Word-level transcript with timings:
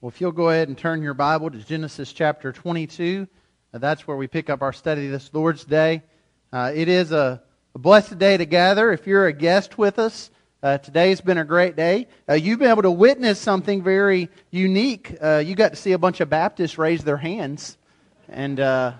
Well, 0.00 0.10
if 0.10 0.20
you'll 0.20 0.30
go 0.30 0.50
ahead 0.50 0.68
and 0.68 0.78
turn 0.78 1.02
your 1.02 1.14
Bible 1.14 1.50
to 1.50 1.58
Genesis 1.58 2.12
chapter 2.12 2.52
22, 2.52 3.26
uh, 3.74 3.78
that's 3.78 4.06
where 4.06 4.16
we 4.16 4.28
pick 4.28 4.48
up 4.48 4.62
our 4.62 4.72
study 4.72 5.08
this 5.08 5.28
Lord's 5.34 5.64
Day. 5.64 6.04
Uh, 6.52 6.70
it 6.72 6.88
is 6.88 7.10
a, 7.10 7.42
a, 7.74 7.78
blessed 7.80 8.16
day 8.16 8.36
to 8.36 8.46
gather. 8.46 8.92
If 8.92 9.08
you're 9.08 9.26
a 9.26 9.32
guest 9.32 9.76
with 9.76 9.98
us, 9.98 10.30
uh, 10.62 10.78
today's 10.78 11.20
been 11.20 11.38
a 11.38 11.44
great 11.44 11.74
day. 11.74 12.06
Uh, 12.28 12.34
you've 12.34 12.60
been 12.60 12.70
able 12.70 12.82
to 12.82 12.92
witness 12.92 13.40
something 13.40 13.82
very 13.82 14.28
unique. 14.52 15.16
Uh, 15.20 15.42
you 15.44 15.56
got 15.56 15.70
to 15.70 15.76
see 15.76 15.90
a 15.90 15.98
bunch 15.98 16.20
of 16.20 16.30
Baptists 16.30 16.78
raise 16.78 17.02
their 17.02 17.16
hands, 17.16 17.76
and 18.28 18.60
uh, 18.60 18.92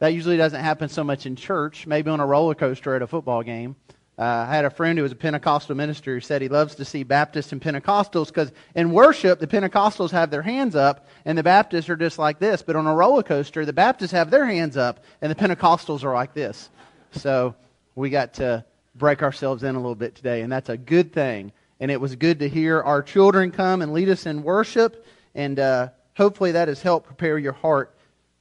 that 0.00 0.08
usually 0.08 0.38
doesn't 0.38 0.60
happen 0.60 0.88
so 0.88 1.04
much 1.04 1.26
in 1.26 1.36
church, 1.36 1.86
maybe 1.86 2.10
on 2.10 2.18
a 2.18 2.26
roller 2.26 2.56
coaster 2.56 2.96
at 2.96 3.02
a 3.02 3.06
football 3.06 3.44
game. 3.44 3.76
Uh, 4.18 4.46
I 4.48 4.54
had 4.54 4.64
a 4.64 4.70
friend 4.70 4.98
who 4.98 5.02
was 5.02 5.12
a 5.12 5.16
Pentecostal 5.16 5.74
minister 5.74 6.14
who 6.14 6.20
said 6.20 6.40
he 6.40 6.48
loves 6.48 6.74
to 6.76 6.86
see 6.86 7.02
Baptists 7.02 7.52
and 7.52 7.60
Pentecostals 7.60 8.28
because 8.28 8.50
in 8.74 8.92
worship, 8.92 9.40
the 9.40 9.46
Pentecostals 9.46 10.10
have 10.10 10.30
their 10.30 10.42
hands 10.42 10.74
up 10.74 11.06
and 11.26 11.36
the 11.36 11.42
Baptists 11.42 11.90
are 11.90 11.96
just 11.96 12.18
like 12.18 12.38
this. 12.38 12.62
But 12.62 12.76
on 12.76 12.86
a 12.86 12.94
roller 12.94 13.22
coaster, 13.22 13.66
the 13.66 13.74
Baptists 13.74 14.12
have 14.12 14.30
their 14.30 14.46
hands 14.46 14.78
up 14.78 15.04
and 15.20 15.30
the 15.30 15.34
Pentecostals 15.34 16.02
are 16.02 16.14
like 16.14 16.32
this. 16.32 16.70
So 17.12 17.54
we 17.94 18.08
got 18.08 18.34
to 18.34 18.64
break 18.94 19.22
ourselves 19.22 19.62
in 19.62 19.74
a 19.74 19.78
little 19.78 19.94
bit 19.94 20.14
today, 20.14 20.42
and 20.42 20.50
that's 20.50 20.68
a 20.68 20.76
good 20.76 21.12
thing. 21.12 21.52
And 21.80 21.90
it 21.90 22.00
was 22.00 22.16
good 22.16 22.38
to 22.38 22.48
hear 22.48 22.80
our 22.80 23.02
children 23.02 23.50
come 23.50 23.82
and 23.82 23.92
lead 23.92 24.08
us 24.08 24.26
in 24.26 24.42
worship, 24.42 25.04
and 25.34 25.58
uh, 25.58 25.88
hopefully 26.16 26.52
that 26.52 26.68
has 26.68 26.80
helped 26.80 27.06
prepare 27.06 27.38
your 27.38 27.52
heart 27.52 27.95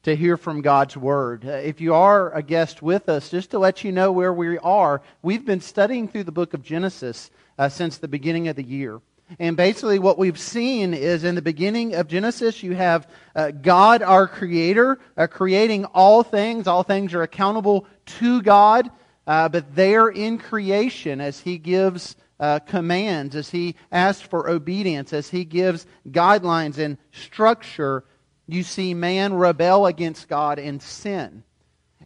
to 0.06 0.16
hear 0.16 0.38
from 0.38 0.62
God's 0.62 0.96
Word. 0.96 1.46
Uh, 1.46 1.54
if 1.54 1.82
you 1.82 1.96
are 1.96 2.32
a 2.32 2.44
guest 2.44 2.84
with 2.84 3.10
us, 3.10 3.30
just 3.30 3.50
to 3.52 3.60
let 3.60 3.84
you 3.84 3.92
know 3.92 4.12
where 4.12 4.32
we 4.32 4.60
are, 4.60 5.02
we've 5.24 5.44
been 5.44 5.62
studying 5.62 6.08
through 6.08 6.26
the 6.26 6.32
book 6.32 6.54
of 6.54 6.62
Genesis 6.62 7.32
uh, 7.58 7.70
since 7.70 7.98
the 7.98 8.08
beginning 8.08 8.48
of 8.48 8.56
the 8.56 8.64
year. 8.64 9.02
And 9.40 9.58
basically, 9.58 9.98
what 9.98 10.20
we've 10.20 10.38
seen 10.38 10.94
is 10.94 11.24
in 11.24 11.34
the 11.34 11.42
beginning 11.42 11.96
of 11.96 12.08
Genesis, 12.08 12.62
you 12.62 12.76
have 12.76 13.10
uh, 13.36 13.50
God, 13.50 14.04
our 14.04 14.28
Creator, 14.28 15.00
uh, 15.18 15.26
creating 15.26 15.86
all 15.86 16.22
things. 16.22 16.68
All 16.68 16.84
things 16.84 17.16
are 17.16 17.24
accountable 17.24 17.88
to 18.20 18.44
God, 18.44 18.92
uh, 19.26 19.50
but 19.50 19.74
they 19.74 19.96
are 19.96 20.12
in 20.12 20.38
creation 20.38 21.20
as 21.20 21.40
He 21.40 21.58
gives 21.58 22.16
uh, 22.40 22.60
commands, 22.60 23.36
as 23.36 23.50
He 23.50 23.74
asks 23.92 24.22
for 24.22 24.52
obedience, 24.52 25.14
as 25.14 25.30
He 25.30 25.46
gives 25.46 25.88
guidelines 26.08 26.78
and 26.78 27.00
structure 27.12 28.04
you 28.48 28.64
see 28.64 28.94
man 28.94 29.34
rebel 29.34 29.86
against 29.86 30.28
God 30.28 30.60
and 30.60 30.82
sin. 30.82 31.44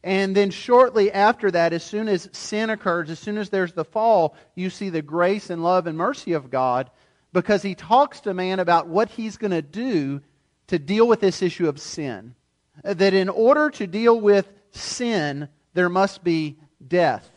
And 0.03 0.35
then 0.35 0.51
shortly 0.51 1.11
after 1.11 1.51
that, 1.51 1.73
as 1.73 1.83
soon 1.83 2.07
as 2.07 2.29
sin 2.31 2.69
occurs, 2.69 3.09
as 3.09 3.19
soon 3.19 3.37
as 3.37 3.49
there's 3.49 3.73
the 3.73 3.83
fall, 3.83 4.35
you 4.55 4.69
see 4.69 4.89
the 4.89 5.01
grace 5.01 5.49
and 5.49 5.63
love 5.63 5.87
and 5.87 5.97
mercy 5.97 6.33
of 6.33 6.49
God 6.49 6.89
because 7.33 7.61
he 7.61 7.75
talks 7.75 8.21
to 8.21 8.33
man 8.33 8.59
about 8.59 8.87
what 8.87 9.09
he's 9.09 9.37
going 9.37 9.51
to 9.51 9.61
do 9.61 10.21
to 10.67 10.79
deal 10.79 11.07
with 11.07 11.19
this 11.19 11.41
issue 11.41 11.67
of 11.67 11.81
sin. 11.81 12.35
That 12.83 13.13
in 13.13 13.27
order 13.27 13.69
to 13.71 13.87
deal 13.87 14.19
with 14.19 14.49
sin, 14.71 15.49
there 15.73 15.89
must 15.89 16.23
be 16.23 16.57
death. 16.85 17.29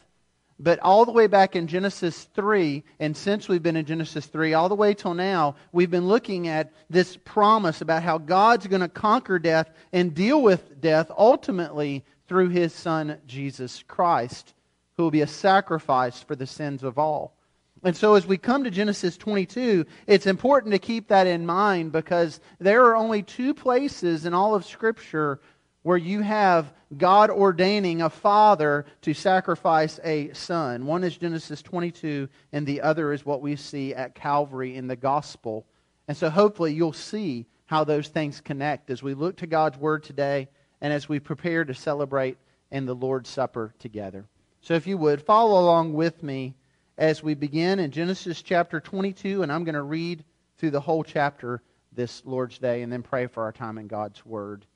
But 0.62 0.78
all 0.78 1.04
the 1.04 1.10
way 1.10 1.26
back 1.26 1.56
in 1.56 1.66
Genesis 1.66 2.28
3, 2.34 2.84
and 3.00 3.16
since 3.16 3.48
we've 3.48 3.64
been 3.64 3.74
in 3.76 3.84
Genesis 3.84 4.26
3, 4.26 4.54
all 4.54 4.68
the 4.68 4.76
way 4.76 4.94
till 4.94 5.12
now, 5.12 5.56
we've 5.72 5.90
been 5.90 6.06
looking 6.06 6.46
at 6.46 6.72
this 6.88 7.16
promise 7.16 7.80
about 7.80 8.04
how 8.04 8.18
God's 8.18 8.68
going 8.68 8.80
to 8.80 8.88
conquer 8.88 9.40
death 9.40 9.70
and 9.92 10.14
deal 10.14 10.40
with 10.40 10.80
death 10.80 11.10
ultimately 11.18 12.04
through 12.28 12.50
his 12.50 12.72
Son, 12.72 13.18
Jesus 13.26 13.82
Christ, 13.88 14.54
who 14.96 15.02
will 15.02 15.10
be 15.10 15.22
a 15.22 15.26
sacrifice 15.26 16.22
for 16.22 16.36
the 16.36 16.46
sins 16.46 16.84
of 16.84 16.96
all. 16.96 17.34
And 17.82 17.96
so, 17.96 18.14
as 18.14 18.24
we 18.24 18.38
come 18.38 18.62
to 18.62 18.70
Genesis 18.70 19.16
22, 19.16 19.84
it's 20.06 20.28
important 20.28 20.70
to 20.72 20.78
keep 20.78 21.08
that 21.08 21.26
in 21.26 21.44
mind 21.44 21.90
because 21.90 22.38
there 22.60 22.84
are 22.84 22.94
only 22.94 23.24
two 23.24 23.52
places 23.52 24.26
in 24.26 24.32
all 24.32 24.54
of 24.54 24.64
Scripture 24.64 25.40
where 25.82 25.96
you 25.96 26.20
have 26.20 26.72
God 26.96 27.30
ordaining 27.30 28.02
a 28.02 28.10
father 28.10 28.86
to 29.02 29.14
sacrifice 29.14 29.98
a 30.04 30.32
son. 30.32 30.86
One 30.86 31.04
is 31.04 31.16
Genesis 31.16 31.62
22, 31.62 32.28
and 32.52 32.66
the 32.66 32.82
other 32.82 33.12
is 33.12 33.26
what 33.26 33.42
we 33.42 33.56
see 33.56 33.94
at 33.94 34.14
Calvary 34.14 34.76
in 34.76 34.86
the 34.86 34.96
gospel. 34.96 35.66
And 36.06 36.16
so 36.16 36.30
hopefully 36.30 36.74
you'll 36.74 36.92
see 36.92 37.46
how 37.66 37.84
those 37.84 38.08
things 38.08 38.40
connect 38.40 38.90
as 38.90 39.02
we 39.02 39.14
look 39.14 39.36
to 39.38 39.46
God's 39.46 39.78
word 39.78 40.04
today 40.04 40.48
and 40.80 40.92
as 40.92 41.08
we 41.08 41.18
prepare 41.18 41.64
to 41.64 41.74
celebrate 41.74 42.36
in 42.70 42.86
the 42.86 42.94
Lord's 42.94 43.30
Supper 43.30 43.74
together. 43.78 44.26
So 44.60 44.74
if 44.74 44.86
you 44.86 44.98
would, 44.98 45.22
follow 45.22 45.60
along 45.60 45.94
with 45.94 46.22
me 46.22 46.54
as 46.98 47.22
we 47.22 47.34
begin 47.34 47.78
in 47.78 47.90
Genesis 47.90 48.42
chapter 48.42 48.78
22, 48.78 49.42
and 49.42 49.50
I'm 49.50 49.64
going 49.64 49.74
to 49.74 49.82
read 49.82 50.24
through 50.58 50.70
the 50.70 50.80
whole 50.80 51.02
chapter 51.02 51.62
this 51.92 52.22
Lord's 52.24 52.58
Day 52.58 52.82
and 52.82 52.92
then 52.92 53.02
pray 53.02 53.26
for 53.26 53.42
our 53.42 53.52
time 53.52 53.78
in 53.78 53.86
God's 53.86 54.24
word. 54.24 54.66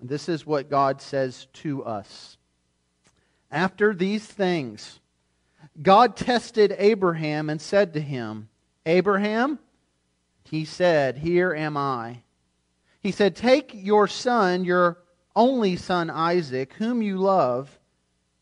This 0.00 0.28
is 0.28 0.46
what 0.46 0.70
God 0.70 1.00
says 1.00 1.46
to 1.54 1.84
us. 1.84 2.36
After 3.50 3.94
these 3.94 4.24
things, 4.24 5.00
God 5.80 6.16
tested 6.16 6.74
Abraham 6.78 7.48
and 7.48 7.60
said 7.60 7.94
to 7.94 8.00
him, 8.00 8.48
Abraham, 8.84 9.58
he 10.44 10.64
said, 10.64 11.18
Here 11.18 11.54
am 11.54 11.76
I. 11.76 12.22
He 13.00 13.12
said, 13.12 13.36
Take 13.36 13.72
your 13.74 14.06
son, 14.06 14.64
your 14.64 14.98
only 15.34 15.76
son 15.76 16.10
Isaac, 16.10 16.72
whom 16.74 17.02
you 17.02 17.18
love, 17.18 17.78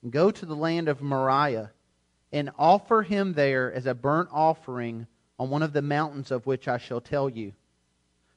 and 0.02 0.12
go 0.12 0.30
to 0.30 0.46
the 0.46 0.56
land 0.56 0.88
of 0.88 1.02
Moriah, 1.02 1.72
and 2.32 2.50
offer 2.58 3.02
him 3.02 3.32
there 3.34 3.72
as 3.72 3.86
a 3.86 3.94
burnt 3.94 4.28
offering 4.32 5.06
on 5.38 5.50
one 5.50 5.62
of 5.62 5.72
the 5.72 5.82
mountains 5.82 6.30
of 6.30 6.46
which 6.46 6.68
I 6.68 6.78
shall 6.78 7.00
tell 7.00 7.28
you. 7.28 7.52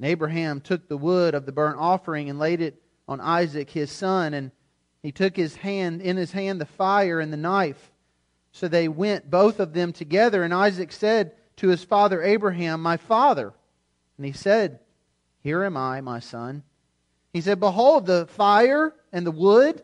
And 0.00 0.06
Abraham 0.06 0.62
took 0.62 0.88
the 0.88 0.96
wood 0.96 1.34
of 1.34 1.44
the 1.44 1.52
burnt 1.52 1.76
offering 1.78 2.30
and 2.30 2.38
laid 2.38 2.62
it 2.62 2.80
on 3.06 3.20
Isaac 3.20 3.68
his 3.68 3.92
son, 3.92 4.32
and 4.32 4.50
he 5.02 5.12
took 5.12 5.36
his 5.36 5.56
hand 5.56 6.00
in 6.00 6.16
his 6.16 6.32
hand 6.32 6.58
the 6.58 6.64
fire 6.64 7.20
and 7.20 7.30
the 7.30 7.36
knife. 7.36 7.92
So 8.50 8.66
they 8.66 8.88
went 8.88 9.30
both 9.30 9.60
of 9.60 9.74
them 9.74 9.92
together, 9.92 10.42
and 10.42 10.54
Isaac 10.54 10.90
said 10.90 11.32
to 11.56 11.68
his 11.68 11.84
father 11.84 12.22
Abraham, 12.22 12.80
My 12.80 12.96
father. 12.96 13.52
And 14.16 14.24
he 14.24 14.32
said, 14.32 14.80
Here 15.42 15.64
am 15.64 15.76
I, 15.76 16.00
my 16.00 16.20
son. 16.20 16.62
He 17.34 17.42
said, 17.42 17.60
Behold, 17.60 18.06
the 18.06 18.26
fire 18.26 18.94
and 19.12 19.26
the 19.26 19.30
wood, 19.30 19.82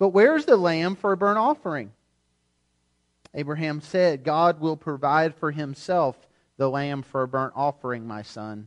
but 0.00 0.08
where's 0.08 0.44
the 0.44 0.56
lamb 0.56 0.96
for 0.96 1.12
a 1.12 1.16
burnt 1.16 1.38
offering? 1.38 1.92
Abraham 3.32 3.80
said, 3.80 4.24
God 4.24 4.58
will 4.58 4.76
provide 4.76 5.36
for 5.36 5.52
himself 5.52 6.16
the 6.56 6.68
lamb 6.68 7.02
for 7.02 7.22
a 7.22 7.28
burnt 7.28 7.52
offering, 7.54 8.08
my 8.08 8.22
son. 8.22 8.66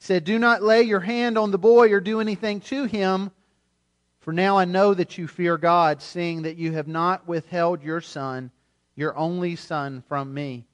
said, 0.00 0.24
Do 0.24 0.38
not 0.38 0.62
lay 0.62 0.82
your 0.82 1.00
hand 1.00 1.38
on 1.38 1.52
the 1.52 1.58
boy 1.58 1.92
or 1.92 2.00
do 2.00 2.20
anything 2.20 2.60
to 2.62 2.84
him, 2.84 3.30
for 4.18 4.32
now 4.32 4.58
I 4.58 4.64
know 4.64 4.92
that 4.94 5.16
you 5.16 5.28
fear 5.28 5.56
God, 5.56 6.02
seeing 6.02 6.42
that 6.42 6.56
you 6.56 6.72
have 6.72 6.88
not 6.88 7.28
withheld 7.28 7.82
your 7.82 8.00
son, 8.00 8.50
your 8.96 9.16
only 9.16 9.56
son, 9.56 10.02
from 10.08 10.34
me. 10.34 10.66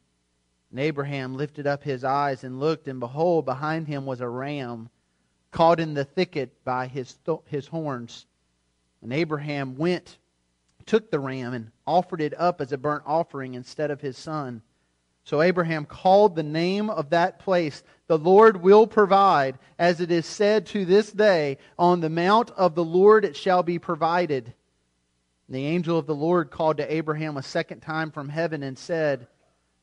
And 0.71 0.81
Abraham 0.81 1.37
lifted 1.37 1.67
up 1.67 1.83
his 1.83 2.05
eyes 2.05 2.45
and 2.45 2.61
looked, 2.61 2.89
and 2.89 2.99
behold, 2.99 3.45
behind 3.45 3.89
him 3.89 4.07
was 4.07 4.21
a 4.21 4.29
ram 4.29 4.89
caught 5.51 5.81
in 5.81 5.95
the 5.95 6.05
thicket 6.05 6.65
by 6.65 6.87
his, 6.87 7.15
th- 7.25 7.39
his 7.47 7.67
horns. 7.67 8.27
And 9.03 9.13
Abraham 9.13 9.77
went, 9.77 10.19
took 10.85 11.11
the 11.11 11.21
ram, 11.21 11.55
and 11.55 11.71
offered 11.87 12.21
it 12.21 12.35
up 12.39 12.61
as 12.61 12.73
a 12.73 12.79
burnt 12.79 13.05
offering 13.07 13.55
instead 13.55 13.91
of 13.91 14.01
his 14.01 14.17
son. 14.17 14.63
So 15.27 15.43
Abraham 15.43 15.87
called 15.87 16.37
the 16.37 16.45
name 16.45 16.89
of 16.89 17.11
that 17.11 17.41
place, 17.41 17.83
The 18.07 18.17
Lord 18.17 18.63
will 18.63 18.87
provide, 18.87 19.59
as 19.77 20.01
it 20.01 20.13
is 20.13 20.25
said 20.25 20.67
to 20.67 20.85
this 20.85 21.11
day, 21.11 21.59
On 21.77 22.01
the 22.01 22.09
mount 22.09 22.53
of 22.53 22.77
the 22.77 22.85
Lord 22.85 23.25
it 23.25 23.37
shall 23.37 23.65
be 23.65 23.81
provided. 23.81 24.55
And 25.49 25.57
the 25.57 25.67
angel 25.67 25.99
of 25.99 26.07
the 26.07 26.15
Lord 26.15 26.53
called 26.53 26.77
to 26.77 26.95
Abraham 26.95 27.37
a 27.37 27.43
second 27.43 27.81
time 27.81 28.13
from 28.13 28.29
heaven 28.29 28.63
and 28.63 28.79
said, 28.79 29.27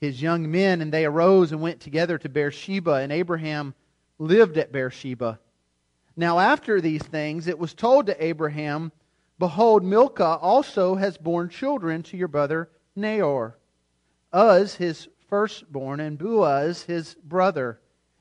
his 0.00 0.22
young 0.22 0.50
men, 0.50 0.80
and 0.80 0.92
they 0.92 1.04
arose 1.04 1.52
and 1.52 1.60
went 1.60 1.80
together 1.80 2.16
to 2.18 2.28
Beersheba, 2.28 2.94
and 2.94 3.12
Abraham 3.12 3.74
lived 4.18 4.56
at 4.56 4.72
Beersheba. 4.72 5.38
Now, 6.16 6.38
after 6.38 6.80
these 6.80 7.02
things, 7.02 7.46
it 7.46 7.58
was 7.58 7.74
told 7.74 8.06
to 8.06 8.24
Abraham, 8.24 8.92
Behold, 9.38 9.84
Milcah 9.84 10.38
also 10.40 10.94
has 10.94 11.16
borne 11.16 11.48
children 11.48 12.02
to 12.04 12.16
your 12.16 12.28
brother 12.28 12.70
Nahor. 12.96 13.58
Uz, 14.34 14.74
his 14.74 15.08
firstborn, 15.28 16.00
and 16.00 16.18
Buz, 16.18 16.82
his 16.82 17.14
brother. 17.24 17.80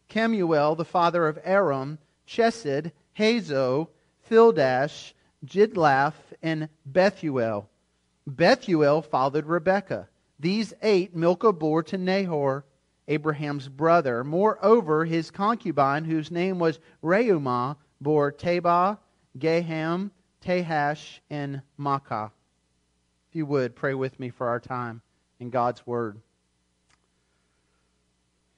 Kemuel, 0.09 0.75
the 0.75 0.85
father 0.85 1.27
of 1.27 1.39
Aram, 1.43 1.97
Chesed, 2.27 2.91
Hazo, 3.17 3.87
Pildash, 4.29 5.13
Jidlaph, 5.45 6.13
and 6.41 6.67
Bethuel. 6.85 7.69
Bethuel 8.27 9.01
fathered 9.01 9.45
Rebekah. 9.45 10.08
These 10.39 10.74
eight 10.81 11.15
Milcah 11.15 11.51
bore 11.51 11.83
to 11.83 11.97
Nahor, 11.97 12.65
Abraham's 13.07 13.68
brother. 13.68 14.24
Moreover, 14.24 15.03
his 15.03 15.31
concubine, 15.31 16.06
whose 16.06 16.31
name 16.31 16.59
was 16.59 16.80
Reumah, 17.03 17.75
bore 18.00 18.31
Tabah, 18.31 18.97
Gaham, 19.38 20.12
Tahash, 20.41 21.19
and 21.30 21.62
Maachah. 21.77 22.31
If 23.30 23.36
you 23.36 23.45
would, 23.47 23.75
pray 23.75 23.94
with 23.94 24.19
me 24.19 24.30
for 24.30 24.47
our 24.47 24.59
time 24.59 25.01
in 25.39 25.50
God's 25.50 25.86
Word. 25.86 26.21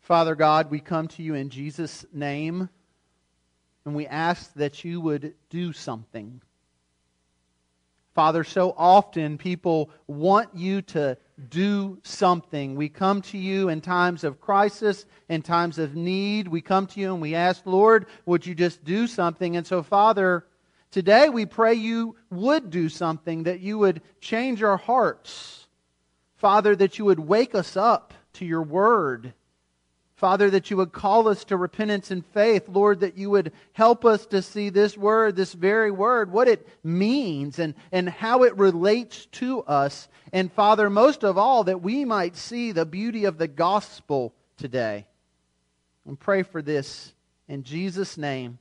Father 0.02 0.36
God, 0.36 0.70
we 0.70 0.80
come 0.80 1.08
to 1.10 1.24
you 1.24 1.34
in 1.36 1.50
Jesus' 1.50 2.06
name, 2.14 2.70
and 3.86 3.96
we 3.96 4.06
ask 4.08 4.54
that 4.54 4.84
you 4.84 5.02
would 5.02 5.34
do 5.50 5.74
something. 5.74 6.42
Father, 8.14 8.44
so 8.44 8.76
often 8.78 9.38
people 9.38 9.90
want 10.08 10.50
you 10.54 10.82
to 10.82 11.18
do 11.50 11.98
something. 12.04 12.76
We 12.76 12.90
come 12.90 13.22
to 13.24 13.38
you 13.38 13.70
in 13.70 13.80
times 13.80 14.24
of 14.24 14.42
crisis, 14.42 15.06
in 15.30 15.42
times 15.42 15.80
of 15.80 15.96
need. 15.96 16.48
We 16.48 16.62
come 16.62 16.88
to 16.88 17.00
you 17.00 17.14
and 17.14 17.22
we 17.22 17.36
ask, 17.36 17.66
Lord, 17.66 18.08
would 18.26 18.46
you 18.46 18.54
just 18.54 18.84
do 18.84 19.08
something? 19.08 19.56
And 19.56 19.66
so, 19.66 19.82
Father, 19.82 20.46
today 20.92 21.30
we 21.30 21.46
pray 21.46 21.74
you 21.74 22.16
would 22.30 22.70
do 22.70 22.90
something, 22.90 23.44
that 23.44 23.62
you 23.62 23.78
would 23.78 24.02
change 24.20 24.62
our 24.62 24.78
hearts. 24.78 25.68
Father, 26.36 26.76
that 26.76 27.00
you 27.00 27.06
would 27.06 27.20
wake 27.20 27.56
us 27.56 27.78
up 27.78 28.14
to 28.34 28.46
your 28.46 28.64
word 28.64 29.34
Father, 30.22 30.52
that 30.52 30.70
you 30.70 30.78
would 30.78 30.92
call 30.92 31.28
us 31.28 31.44
to 31.46 31.58
repentance 31.58 32.12
and 32.12 32.24
faith. 32.28 32.70
Lord, 32.70 33.00
that 33.00 33.18
you 33.18 33.32
would 33.32 33.52
help 33.74 34.06
us 34.06 34.28
to 34.28 34.44
see 34.44 34.70
this 34.70 34.96
word, 34.96 35.36
this 35.36 35.54
very 35.54 35.90
word, 35.90 36.32
what 36.32 36.48
it 36.48 36.68
means 36.84 37.58
and, 37.58 37.74
and 37.92 38.08
how 38.08 38.44
it 38.44 38.56
relates 38.56 39.26
to 39.26 39.64
us. 39.64 40.08
And 40.32 40.54
Father, 40.54 40.92
most 40.92 41.24
of 41.24 41.40
all, 41.40 41.64
that 41.64 41.82
we 41.82 42.06
might 42.06 42.38
see 42.38 42.72
the 42.72 42.86
beauty 42.86 43.26
of 43.26 43.40
the 43.40 43.48
gospel 43.48 44.36
today. 44.58 45.08
And 46.06 46.20
pray 46.20 46.44
for 46.44 46.62
this 46.62 47.14
in 47.48 47.64
Jesus' 47.64 48.16
name. 48.16 48.60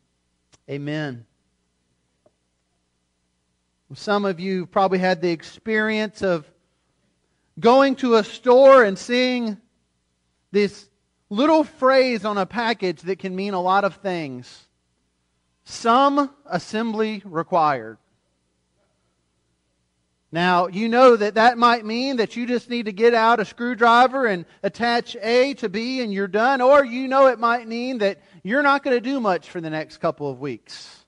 Amen. 0.69 1.27
Some 3.93 4.25
of 4.25 4.41
you 4.41 4.65
probably 4.65 4.99
had 4.99 5.21
the 5.21 5.31
experience 5.31 6.23
of 6.23 6.51
going 7.59 7.97
to 7.97 8.15
a 8.15 8.25
store 8.25 8.83
and 8.83 8.99
seeing 8.99 9.59
this 10.53 10.90
little 11.31 11.65
phrase 11.65 12.25
on 12.25 12.37
a 12.37 12.45
package 12.45 13.03
that 13.03 13.19
can 13.19 13.35
mean 13.35 13.55
a 13.55 13.61
lot 13.61 13.85
of 13.85 13.97
things. 13.97 14.67
Some 15.65 16.31
assembly 16.45 17.23
required. 17.25 17.99
Now, 20.33 20.69
you 20.69 20.89
know 20.89 21.17
that 21.17 21.35
that 21.35 21.59
might 21.59 21.85
mean 21.85 22.17
that 22.19 22.37
you 22.37 22.47
just 22.47 22.71
need 22.71 22.87
to 22.87 22.93
get 22.93 23.15
out 23.15 23.41
a 23.41 23.45
screwdriver 23.45 24.27
and 24.27 24.45
attach 24.63 25.17
A 25.23 25.55
to 25.55 25.69
B 25.69 26.03
and 26.03 26.13
you're 26.13 26.29
done. 26.29 26.61
Or 26.61 26.85
you 26.85 27.09
know 27.09 27.27
it 27.27 27.41
might 27.41 27.67
mean 27.67 27.99
that 27.99 28.21
you're 28.45 28.63
not 28.63 28.85
going 28.85 28.97
to 28.97 29.01
do 29.01 29.19
much 29.19 29.51
for 29.51 29.61
the 29.61 29.71
next 29.71 29.99
couple 29.99 30.31
of 30.31 30.39
weeks. 30.39 31.05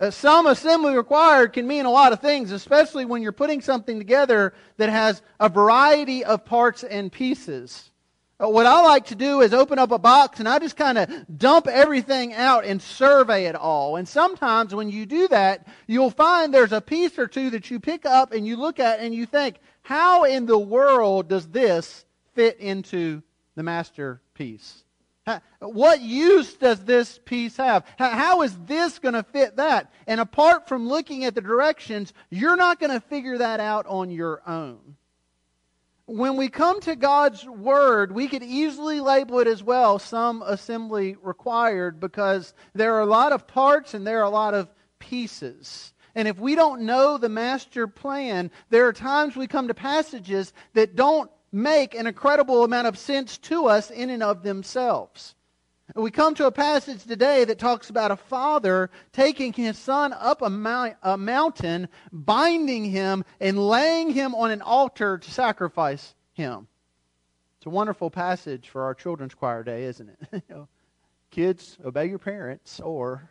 Uh, 0.00 0.10
some 0.10 0.48
assembly 0.48 0.96
required 0.96 1.52
can 1.52 1.68
mean 1.68 1.84
a 1.84 1.90
lot 1.90 2.12
of 2.12 2.20
things, 2.20 2.50
especially 2.50 3.04
when 3.04 3.22
you're 3.22 3.30
putting 3.30 3.60
something 3.60 3.98
together 3.98 4.52
that 4.76 4.88
has 4.88 5.22
a 5.38 5.48
variety 5.48 6.24
of 6.24 6.44
parts 6.44 6.82
and 6.82 7.12
pieces. 7.12 7.91
Uh, 8.42 8.48
what 8.48 8.66
I 8.66 8.82
like 8.82 9.06
to 9.06 9.14
do 9.14 9.40
is 9.40 9.54
open 9.54 9.78
up 9.78 9.92
a 9.92 9.98
box 9.98 10.40
and 10.40 10.48
I 10.48 10.58
just 10.58 10.76
kind 10.76 10.98
of 10.98 11.08
dump 11.38 11.68
everything 11.68 12.34
out 12.34 12.64
and 12.64 12.82
survey 12.82 13.46
it 13.46 13.54
all. 13.54 13.96
And 13.96 14.08
sometimes 14.08 14.74
when 14.74 14.90
you 14.90 15.06
do 15.06 15.28
that, 15.28 15.66
you'll 15.86 16.10
find 16.10 16.52
there's 16.52 16.72
a 16.72 16.80
piece 16.80 17.18
or 17.18 17.26
two 17.26 17.50
that 17.50 17.70
you 17.70 17.78
pick 17.78 18.04
up 18.04 18.32
and 18.32 18.46
you 18.46 18.56
look 18.56 18.80
at 18.80 19.00
and 19.00 19.14
you 19.14 19.26
think, 19.26 19.58
how 19.82 20.24
in 20.24 20.46
the 20.46 20.58
world 20.58 21.28
does 21.28 21.46
this 21.48 22.04
fit 22.34 22.58
into 22.58 23.22
the 23.54 23.62
masterpiece? 23.62 24.82
What 25.60 26.00
use 26.00 26.54
does 26.54 26.84
this 26.84 27.20
piece 27.24 27.56
have? 27.58 27.84
How 27.96 28.42
is 28.42 28.58
this 28.66 28.98
going 28.98 29.14
to 29.14 29.22
fit 29.22 29.56
that? 29.56 29.92
And 30.08 30.20
apart 30.20 30.66
from 30.66 30.88
looking 30.88 31.24
at 31.24 31.36
the 31.36 31.40
directions, 31.40 32.12
you're 32.28 32.56
not 32.56 32.80
going 32.80 32.90
to 32.90 33.00
figure 33.00 33.38
that 33.38 33.60
out 33.60 33.86
on 33.86 34.10
your 34.10 34.42
own 34.48 34.96
when 36.12 36.36
we 36.36 36.50
come 36.50 36.78
to 36.82 36.94
God's 36.94 37.46
Word, 37.46 38.12
we 38.12 38.28
could 38.28 38.42
easily 38.42 39.00
label 39.00 39.38
it 39.38 39.46
as 39.46 39.62
well 39.62 39.98
some 39.98 40.42
assembly 40.42 41.16
required 41.22 42.00
because 42.00 42.52
there 42.74 42.94
are 42.96 43.00
a 43.00 43.06
lot 43.06 43.32
of 43.32 43.46
parts 43.46 43.94
and 43.94 44.06
there 44.06 44.20
are 44.20 44.24
a 44.24 44.30
lot 44.30 44.52
of 44.52 44.68
pieces. 44.98 45.94
And 46.14 46.28
if 46.28 46.38
we 46.38 46.54
don't 46.54 46.82
know 46.82 47.16
the 47.16 47.30
master 47.30 47.86
plan, 47.86 48.50
there 48.68 48.86
are 48.86 48.92
times 48.92 49.36
we 49.36 49.46
come 49.46 49.68
to 49.68 49.74
passages 49.74 50.52
that 50.74 50.96
don't 50.96 51.30
make 51.50 51.94
an 51.94 52.06
incredible 52.06 52.62
amount 52.62 52.88
of 52.88 52.98
sense 52.98 53.38
to 53.38 53.66
us 53.66 53.90
in 53.90 54.10
and 54.10 54.22
of 54.22 54.42
themselves. 54.42 55.34
We 55.94 56.10
come 56.10 56.34
to 56.36 56.46
a 56.46 56.52
passage 56.52 57.04
today 57.04 57.44
that 57.44 57.58
talks 57.58 57.90
about 57.90 58.10
a 58.10 58.16
father 58.16 58.90
taking 59.12 59.52
his 59.52 59.76
son 59.76 60.14
up 60.14 60.40
a, 60.40 60.48
mount, 60.48 60.96
a, 61.02 61.18
mountain, 61.18 61.88
binding 62.10 62.84
him, 62.84 63.24
and 63.40 63.58
laying 63.58 64.10
him 64.10 64.34
on 64.34 64.50
an 64.50 64.62
altar 64.62 65.18
to 65.18 65.30
sacrifice 65.30 66.14
him. 66.32 66.66
It's 67.58 67.66
a 67.66 67.70
wonderful 67.70 68.10
passage 68.10 68.70
for 68.70 68.84
our 68.84 68.94
children's 68.94 69.34
choir 69.34 69.62
day, 69.62 69.84
isn't 69.84 70.16
it? 70.32 70.42
Kids, 71.30 71.76
obey 71.84 72.06
your 72.06 72.18
parents, 72.18 72.80
or. 72.80 73.30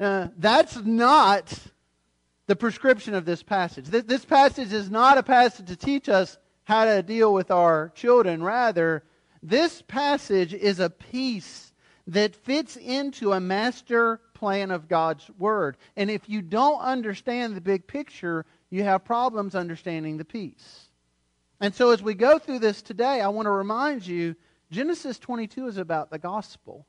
Uh, 0.00 0.28
that's 0.36 0.76
not 0.76 1.56
the 2.46 2.56
prescription 2.56 3.14
of 3.14 3.24
this 3.24 3.42
passage. 3.42 3.86
This, 3.86 4.02
this 4.02 4.24
passage 4.24 4.72
is 4.72 4.90
not 4.90 5.16
a 5.16 5.22
passage 5.22 5.66
to 5.68 5.76
teach 5.76 6.08
us 6.08 6.38
how 6.64 6.86
to 6.86 7.02
deal 7.02 7.32
with 7.32 7.52
our 7.52 7.92
children. 7.94 8.42
Rather, 8.42 9.04
this 9.44 9.82
passage 9.82 10.54
is 10.54 10.80
a 10.80 10.88
piece 10.88 11.74
that 12.06 12.34
fits 12.34 12.76
into 12.76 13.32
a 13.32 13.40
master 13.40 14.20
plan 14.32 14.70
of 14.70 14.88
God's 14.88 15.28
Word. 15.38 15.76
And 15.96 16.10
if 16.10 16.28
you 16.28 16.42
don't 16.42 16.80
understand 16.80 17.54
the 17.54 17.60
big 17.60 17.86
picture, 17.86 18.46
you 18.70 18.84
have 18.84 19.04
problems 19.04 19.54
understanding 19.54 20.16
the 20.16 20.24
piece. 20.24 20.88
And 21.60 21.74
so 21.74 21.90
as 21.90 22.02
we 22.02 22.14
go 22.14 22.38
through 22.38 22.58
this 22.58 22.82
today, 22.82 23.20
I 23.20 23.28
want 23.28 23.46
to 23.46 23.50
remind 23.50 24.06
you 24.06 24.34
Genesis 24.70 25.18
22 25.18 25.68
is 25.68 25.76
about 25.76 26.10
the 26.10 26.18
gospel. 26.18 26.86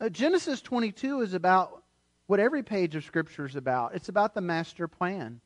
Uh, 0.00 0.08
Genesis 0.08 0.60
22 0.60 1.20
is 1.20 1.34
about 1.34 1.82
what 2.26 2.40
every 2.40 2.62
page 2.62 2.96
of 2.96 3.04
Scripture 3.04 3.46
is 3.46 3.56
about. 3.56 3.94
It's 3.94 4.08
about 4.08 4.34
the 4.34 4.40
master 4.40 4.88
plan 4.88 5.40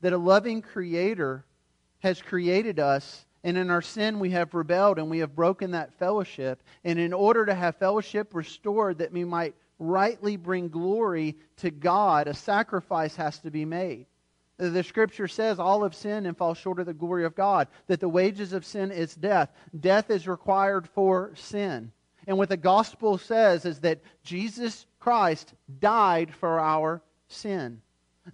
that 0.00 0.12
a 0.12 0.18
loving 0.18 0.62
Creator 0.62 1.44
has 2.00 2.22
created 2.22 2.78
us 2.78 3.25
and 3.46 3.56
in 3.56 3.70
our 3.70 3.80
sin, 3.80 4.18
we 4.18 4.30
have 4.30 4.54
rebelled 4.54 4.98
and 4.98 5.08
we 5.08 5.20
have 5.20 5.36
broken 5.36 5.70
that 5.70 5.94
fellowship. 6.00 6.64
And 6.82 6.98
in 6.98 7.12
order 7.12 7.46
to 7.46 7.54
have 7.54 7.76
fellowship 7.76 8.34
restored, 8.34 8.98
that 8.98 9.12
we 9.12 9.24
might 9.24 9.54
rightly 9.78 10.36
bring 10.36 10.68
glory 10.68 11.36
to 11.58 11.70
God, 11.70 12.26
a 12.26 12.34
sacrifice 12.34 13.14
has 13.14 13.38
to 13.38 13.52
be 13.52 13.64
made. 13.64 14.06
The 14.56 14.82
scripture 14.82 15.28
says 15.28 15.60
all 15.60 15.84
have 15.84 15.94
sinned 15.94 16.26
and 16.26 16.36
fall 16.36 16.54
short 16.54 16.80
of 16.80 16.86
the 16.86 16.92
glory 16.92 17.24
of 17.24 17.36
God, 17.36 17.68
that 17.86 18.00
the 18.00 18.08
wages 18.08 18.52
of 18.52 18.66
sin 18.66 18.90
is 18.90 19.14
death. 19.14 19.48
Death 19.78 20.10
is 20.10 20.26
required 20.26 20.88
for 20.88 21.30
sin. 21.36 21.92
And 22.26 22.38
what 22.38 22.48
the 22.48 22.56
gospel 22.56 23.16
says 23.16 23.64
is 23.64 23.78
that 23.80 24.00
Jesus 24.24 24.86
Christ 24.98 25.54
died 25.78 26.34
for 26.34 26.58
our 26.58 27.00
sin. 27.28 27.80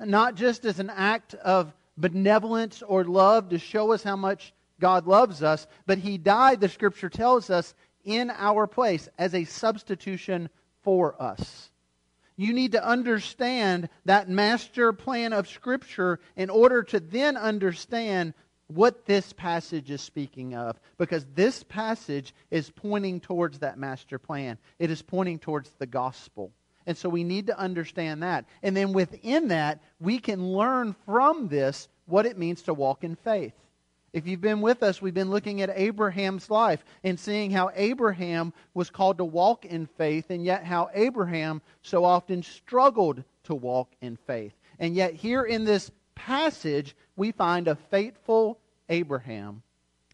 Not 0.01 0.37
just 0.37 0.65
as 0.65 0.79
an 0.79 0.89
act 0.89 1.35
of 1.35 1.75
benevolence 1.99 2.83
or 2.83 3.05
love 3.05 3.51
to 3.51 3.59
show 3.59 3.93
us 3.93 4.03
how 4.03 4.17
much 4.17 4.55
God 4.83 5.07
loves 5.07 5.45
us, 5.45 5.67
but 5.87 5.99
he 5.99 6.19
died, 6.19 6.61
the 6.61 6.69
scripture 6.69 7.09
tells 7.09 7.49
us, 7.49 7.73
in 8.05 8.31
our 8.31 8.67
place 8.67 9.09
as 9.17 9.33
a 9.33 9.45
substitution 9.45 10.51
for 10.83 11.21
us. 11.23 11.71
You 12.37 12.53
need 12.53 12.73
to 12.73 12.85
understand 12.85 13.89
that 14.07 14.29
master 14.29 14.93
plan 14.93 15.33
of 15.33 15.49
Scripture 15.49 16.19
in 16.35 16.51
order 16.51 16.83
to 16.83 16.99
then 16.99 17.37
understand 17.37 18.35
what 18.67 19.07
this 19.07 19.33
passage 19.33 19.91
is 19.91 20.01
speaking 20.01 20.55
of. 20.55 20.81
Because 20.99 21.25
this 21.35 21.63
passage 21.63 22.35
is 22.51 22.71
pointing 22.71 23.21
towards 23.21 23.61
that 23.61 23.79
master 23.79 24.19
plan, 24.19 24.59
it 24.81 24.91
is 24.91 25.03
pointing 25.03 25.39
towards 25.39 25.71
the 25.79 25.87
gospel. 25.87 26.51
And 26.87 26.97
so 26.97 27.09
we 27.09 27.23
need 27.23 27.47
to 27.47 27.59
understand 27.59 28.25
that. 28.25 28.47
And 28.63 28.77
then 28.77 28.93
within 28.93 29.49
that, 29.49 29.81
we 30.01 30.19
can 30.19 30.45
learn 30.45 30.97
from 31.07 31.47
this 31.47 31.89
what 32.07 32.27
it 32.27 32.39
means 32.39 32.63
to 32.63 32.75
walk 32.75 33.05
in 33.05 33.15
faith. 33.15 33.53
If 34.13 34.27
you've 34.27 34.43
been 34.43 34.61
with 34.61 34.83
us, 34.83 35.01
we've 35.01 35.15
been 35.15 35.31
looking 35.31 35.63
at 35.63 35.71
Abraham's 35.75 36.51
life 36.51 36.85
and 37.03 37.19
seeing 37.19 37.51
how 37.51 37.71
Abraham 37.75 38.53
was 38.75 38.91
called 38.91 39.19
to 39.19 39.25
walk 39.25 39.65
in 39.65 39.87
faith, 39.87 40.27
and 40.29 40.45
yet 40.45 40.65
how 40.65 40.91
Abraham 40.93 41.63
so 41.81 42.05
often 42.05 42.43
struggled 42.43 43.25
to 43.45 43.55
walk 43.55 43.91
in 44.03 44.17
faith. 44.27 44.53
And 44.79 44.95
yet, 44.95 45.15
here 45.15 45.45
in 45.45 45.65
this 45.65 45.91
passage, 46.15 46.95
we 47.17 47.33
find 47.33 47.69
a 47.69 47.75
faithful 47.75 48.59
Abraham. 48.89 49.63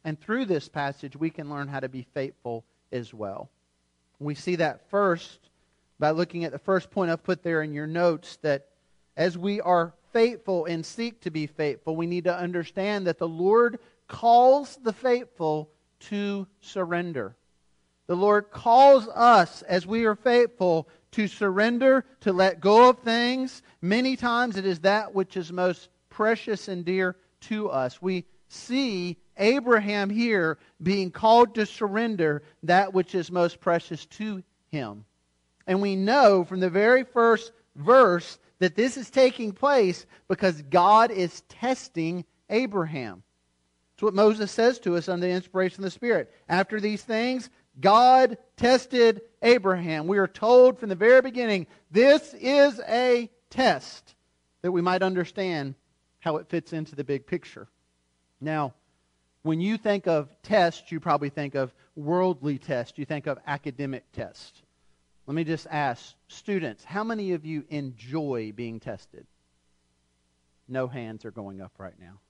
And 0.05 0.21
through 0.21 0.45
this 0.45 0.69
passage, 0.69 1.17
we 1.17 1.31
can 1.31 1.51
learn 1.51 1.67
how 1.67 1.81
to 1.81 1.89
be 1.89 2.07
faithful 2.15 2.65
as 2.93 3.13
well. 3.13 3.51
We 4.21 4.35
see 4.37 4.57
that 4.57 4.89
first 4.91 5.41
by 5.99 6.11
looking 6.11 6.45
at 6.45 6.53
the 6.53 6.59
first 6.59 6.91
point 6.91 7.11
I've 7.11 7.25
put 7.25 7.43
there 7.43 7.63
in 7.63 7.75
your 7.75 7.87
notes 7.87 8.39
that 8.43 8.69
as 9.17 9.37
we 9.37 9.61
are 9.61 9.93
faithful 10.13 10.65
and 10.67 10.85
seek 10.85 11.21
to 11.23 11.31
be 11.31 11.47
faithful, 11.47 11.97
we 11.97 12.07
need 12.07 12.25
to 12.25 12.37
understand 12.37 13.07
that 13.07 13.19
the 13.19 13.29
Lord 13.29 13.79
calls 14.07 14.79
the 14.83 14.93
faithful 14.93 15.71
to 16.01 16.47
surrender. 16.61 17.37
The 18.07 18.17
Lord 18.17 18.51
calls 18.51 19.07
us, 19.09 19.63
as 19.63 19.87
we 19.87 20.07
are 20.07 20.15
faithful, 20.15 20.89
to 21.13 21.29
surrender, 21.29 22.05
to 22.21 22.33
let 22.33 22.61
go 22.61 22.89
of 22.89 23.01
things. 23.01 23.63
Many 23.83 24.17
times 24.17 24.57
it 24.57 24.65
is 24.65 24.81
that 24.81 25.15
which 25.15 25.37
is 25.37 25.53
most 25.53 25.89
precious 26.09 26.69
and 26.69 26.85
dear 26.85 27.17
to 27.43 27.69
us. 27.69 28.01
We 28.01 28.25
see 28.49 29.19
Abraham 29.37 30.11
here 30.11 30.59
being 30.83 31.11
called 31.11 31.55
to 31.55 31.67
surrender 31.67 32.43
that 32.63 32.93
which 32.93 33.15
is 33.15 33.31
most 33.31 33.61
precious 33.61 34.07
to 34.07 34.43
him. 34.69 35.05
And 35.67 35.83
we 35.83 35.95
know 35.97 36.45
from 36.45 36.61
the 36.61 36.71
very 36.71 37.05
first 37.05 37.53
verse 37.77 38.39
that 38.59 38.75
this 38.75 38.97
is 38.97 39.11
taking 39.11 39.53
place 39.53 40.07
because 40.29 40.63
God 40.63 41.11
is 41.11 41.43
testing 41.43 42.25
Abraham. 42.51 43.23
That's 43.95 44.03
what 44.03 44.15
Moses 44.15 44.51
says 44.51 44.79
to 44.81 44.97
us 44.97 45.09
under 45.09 45.27
the 45.27 45.33
inspiration 45.33 45.81
of 45.81 45.85
the 45.85 45.91
Spirit. 45.91 46.33
After 46.49 46.81
these 46.81 47.03
things, 47.03 47.51
God 47.81 48.39
tested 48.57 49.23
Abraham. 49.43 50.07
We 50.07 50.19
are 50.19 50.29
told 50.29 50.79
from 50.79 50.89
the 50.89 50.95
very 50.95 51.21
beginning 51.21 51.67
this 51.91 52.35
is 52.35 52.81
a 52.89 53.31
test 53.51 54.15
that 54.63 54.73
we 54.73 54.83
might 54.83 55.03
understand 55.03 55.75
how 56.21 56.37
it 56.37 56.49
fits 56.49 56.73
into 56.73 56.97
the 56.97 57.05
big 57.05 57.27
picture. 57.27 57.69
Now, 58.41 58.75
when 59.43 59.61
you 59.61 59.77
think 59.77 60.07
of 60.07 60.29
tests, 60.43 60.91
you 60.91 61.01
probably 61.01 61.31
think 61.31 61.55
of 61.55 61.73
worldly 61.97 62.59
tests. 62.59 62.99
You 62.99 63.05
think 63.05 63.27
of 63.27 63.39
academic 63.47 64.11
tests. 64.13 64.63
Let 65.29 65.35
me 65.35 65.45
just 65.45 65.67
ask 65.71 66.15
students, 66.29 66.85
how 66.85 67.05
many 67.05 67.33
of 67.33 67.45
you 67.45 67.63
enjoy 67.69 68.51
being 68.57 68.81
tested? 68.81 69.27
No 70.67 70.87
hands 70.87 71.27
are 71.27 71.31
going 71.31 71.61
up 71.61 71.73
right 71.77 71.93
now. 72.01 72.21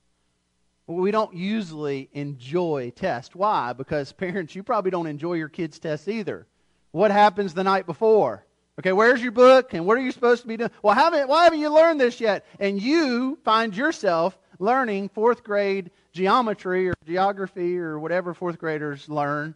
Well, 0.88 0.98
we 0.98 1.12
don't 1.12 1.32
usually 1.32 2.08
enjoy 2.12 2.92
tests. 2.96 3.36
Why? 3.36 3.72
Because 3.72 4.10
parents, 4.12 4.56
you 4.56 4.64
probably 4.64 4.90
don't 4.90 5.06
enjoy 5.06 5.34
your 5.34 5.48
kids' 5.48 5.78
tests 5.78 6.08
either. 6.08 6.48
What 6.90 7.12
happens 7.12 7.54
the 7.54 7.62
night 7.62 7.86
before? 7.86 8.44
Okay, 8.80 8.90
where's 8.90 9.22
your 9.22 9.30
book 9.30 9.74
and 9.74 9.86
what 9.86 9.96
are 9.96 10.02
you 10.02 10.10
supposed 10.10 10.42
to 10.42 10.48
be 10.48 10.56
doing? 10.56 10.70
Well, 10.82 10.96
haven't, 10.96 11.28
why 11.28 11.44
haven't 11.44 11.60
you 11.60 11.72
learned 11.72 12.00
this 12.00 12.20
yet? 12.20 12.46
And 12.58 12.82
you 12.82 13.38
find 13.44 13.76
yourself 13.76 14.36
learning 14.58 15.10
fourth 15.10 15.44
grade 15.44 15.92
geometry 16.10 16.88
or 16.88 16.94
geography 17.06 17.78
or 17.78 18.00
whatever 18.00 18.34
fourth 18.34 18.58
graders 18.58 19.08
learn 19.08 19.54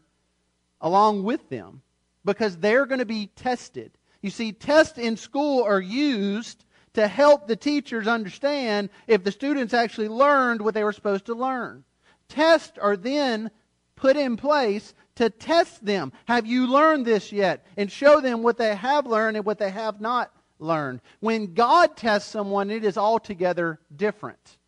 along 0.81 1.25
with 1.25 1.49
them 1.49 1.83
because 2.25 2.57
they're 2.57 2.87
going 2.87 3.01
to 3.01 3.05
be 3.05 3.29
tested. 3.37 3.93
You 4.21 4.31
see, 4.31 4.53
tests 4.53 4.99
in 4.99 5.17
school 5.17 5.65
are 5.65 5.81
used 5.81 6.65
to 6.95 7.09
help 7.09 7.47
the 7.47 7.57
teachers 7.57 8.07
understand 8.07 8.91
if 9.07 9.25
the 9.25 9.33
students 9.33 9.75
actually 9.75 10.09
learned 10.09 10.61
what 10.61 10.75
they 10.75 10.85
were 10.85 10.93
supposed 10.93 11.27
to 11.27 11.35
learn. 11.35 11.85
Tests 12.29 12.79
are 12.79 12.97
then 12.97 13.51
put 13.97 14.17
in 14.17 14.37
place 14.37 14.95
to 15.17 15.31
test 15.31 15.85
them. 15.85 16.13
Have 16.27 16.47
you 16.47 16.67
learned 16.67 17.07
this 17.07 17.33
yet? 17.33 17.67
And 17.77 17.91
show 17.91 18.21
them 18.21 18.43
what 18.43 18.59
they 18.59 18.75
have 18.75 19.07
learned 19.07 19.37
and 19.37 19.47
what 19.47 19.59
they 19.59 19.71
have 19.71 20.01
not 20.01 20.33
learned. 20.59 21.01
When 21.21 21.55
God 21.55 21.97
tests 21.97 22.31
someone, 22.31 22.71
it 22.71 22.85
is 22.85 22.97
altogether 22.97 23.81
different. 23.95 24.59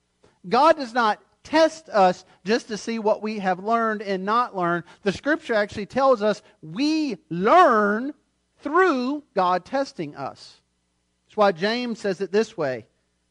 God 0.49 0.77
does 0.77 0.93
not 0.93 1.21
test 1.45 1.89
us 1.91 2.25
just 2.45 2.69
to 2.69 2.77
see 2.77 2.99
what 2.99 3.23
we 3.23 3.39
have 3.39 3.63
learned 3.63 4.03
and 4.03 4.25
not 4.25 4.57
learned. 4.57 4.85
The 5.03 5.13
scripture 5.13 5.55
actually 5.55 5.87
tells 5.87 6.23
us 6.23 6.43
we 6.63 7.19
learn 7.31 8.15
through 8.59 9.23
God 9.35 9.65
testing 9.65 10.17
us. 10.17 10.61
That's 11.27 11.37
why 11.37 11.53
James 11.53 12.01
says 12.01 12.21
it 12.21 12.33
this 12.33 12.57
way 12.57 12.87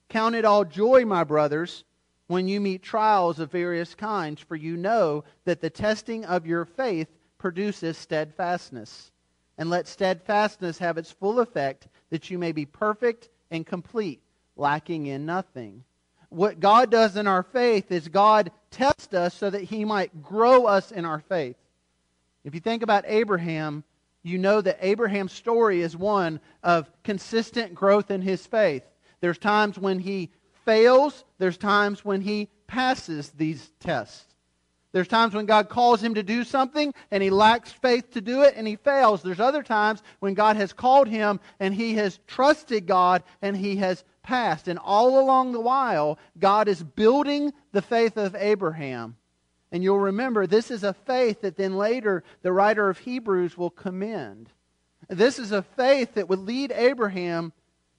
Count 0.07 0.35
it 0.35 0.45
all 0.45 0.63
joy, 0.63 1.05
my 1.05 1.23
brothers, 1.23 1.83
when 2.27 2.47
you 2.47 2.61
meet 2.61 2.83
trials 2.83 3.39
of 3.39 3.51
various 3.51 3.95
kinds, 3.95 4.41
for 4.41 4.55
you 4.55 4.77
know 4.77 5.23
that 5.45 5.59
the 5.59 5.69
testing 5.69 6.23
of 6.25 6.45
your 6.45 6.65
faith 6.65 7.09
produces 7.37 7.97
steadfastness. 7.97 9.11
And 9.57 9.69
let 9.69 9.87
steadfastness 9.87 10.79
have 10.79 10.97
its 10.97 11.11
full 11.11 11.39
effect, 11.39 11.87
that 12.09 12.31
you 12.31 12.39
may 12.39 12.51
be 12.51 12.65
perfect 12.65 13.29
and 13.51 13.65
complete, 13.65 14.21
lacking 14.55 15.05
in 15.05 15.27
nothing 15.27 15.83
what 16.33 16.59
God 16.59 16.89
does 16.89 17.15
in 17.15 17.27
our 17.27 17.43
faith 17.43 17.91
is 17.91 18.07
God 18.07 18.51
tests 18.71 19.13
us 19.13 19.33
so 19.33 19.49
that 19.49 19.63
he 19.63 19.85
might 19.85 20.23
grow 20.23 20.65
us 20.65 20.91
in 20.91 21.05
our 21.05 21.19
faith. 21.19 21.55
If 22.43 22.53
you 22.53 22.59
think 22.59 22.83
about 22.83 23.05
Abraham, 23.07 23.83
you 24.23 24.37
know 24.37 24.59
that 24.61 24.79
Abraham's 24.81 25.33
story 25.33 25.81
is 25.81 25.95
one 25.95 26.39
of 26.63 26.89
consistent 27.03 27.75
growth 27.75 28.09
in 28.09 28.21
his 28.21 28.45
faith. 28.45 28.83
There's 29.21 29.37
times 29.37 29.77
when 29.77 29.99
he 29.99 30.31
fails, 30.65 31.23
there's 31.37 31.57
times 31.57 32.03
when 32.03 32.21
he 32.21 32.49
passes 32.67 33.29
these 33.31 33.71
tests. 33.79 34.25
There's 34.91 35.07
times 35.07 35.33
when 35.33 35.47
God 35.47 35.69
calls 35.69 36.03
him 36.03 36.13
to 36.15 36.23
do 36.23 36.43
something 36.43 36.93
and 37.09 37.23
he 37.23 37.31
lacks 37.31 37.71
faith 37.71 38.11
to 38.11 38.21
do 38.21 38.43
it 38.43 38.53
and 38.55 38.67
he 38.67 38.75
fails. 38.75 39.23
There's 39.23 39.39
other 39.39 39.63
times 39.63 40.03
when 40.19 40.35
God 40.35 40.55
has 40.55 40.71
called 40.71 41.07
him 41.07 41.39
and 41.59 41.73
he 41.73 41.95
has 41.95 42.19
trusted 42.27 42.85
God 42.85 43.23
and 43.41 43.57
he 43.57 43.77
has 43.77 44.03
passed. 44.23 44.67
And 44.67 44.79
all 44.79 45.19
along 45.19 45.51
the 45.51 45.59
while, 45.59 46.17
God 46.39 46.67
is 46.67 46.81
building 46.81 47.53
the 47.71 47.81
faith 47.81 48.17
of 48.17 48.35
Abraham. 48.35 49.17
And 49.71 49.83
you'll 49.83 49.99
remember, 49.99 50.47
this 50.47 50.71
is 50.71 50.83
a 50.83 50.93
faith 50.93 51.41
that 51.41 51.57
then 51.57 51.75
later 51.75 52.23
the 52.41 52.53
writer 52.53 52.89
of 52.89 52.99
Hebrews 52.99 53.57
will 53.57 53.69
commend. 53.69 54.49
This 55.09 55.39
is 55.39 55.51
a 55.51 55.63
faith 55.63 56.13
that 56.13 56.29
would 56.29 56.39
lead 56.39 56.71
Abraham 56.71 57.51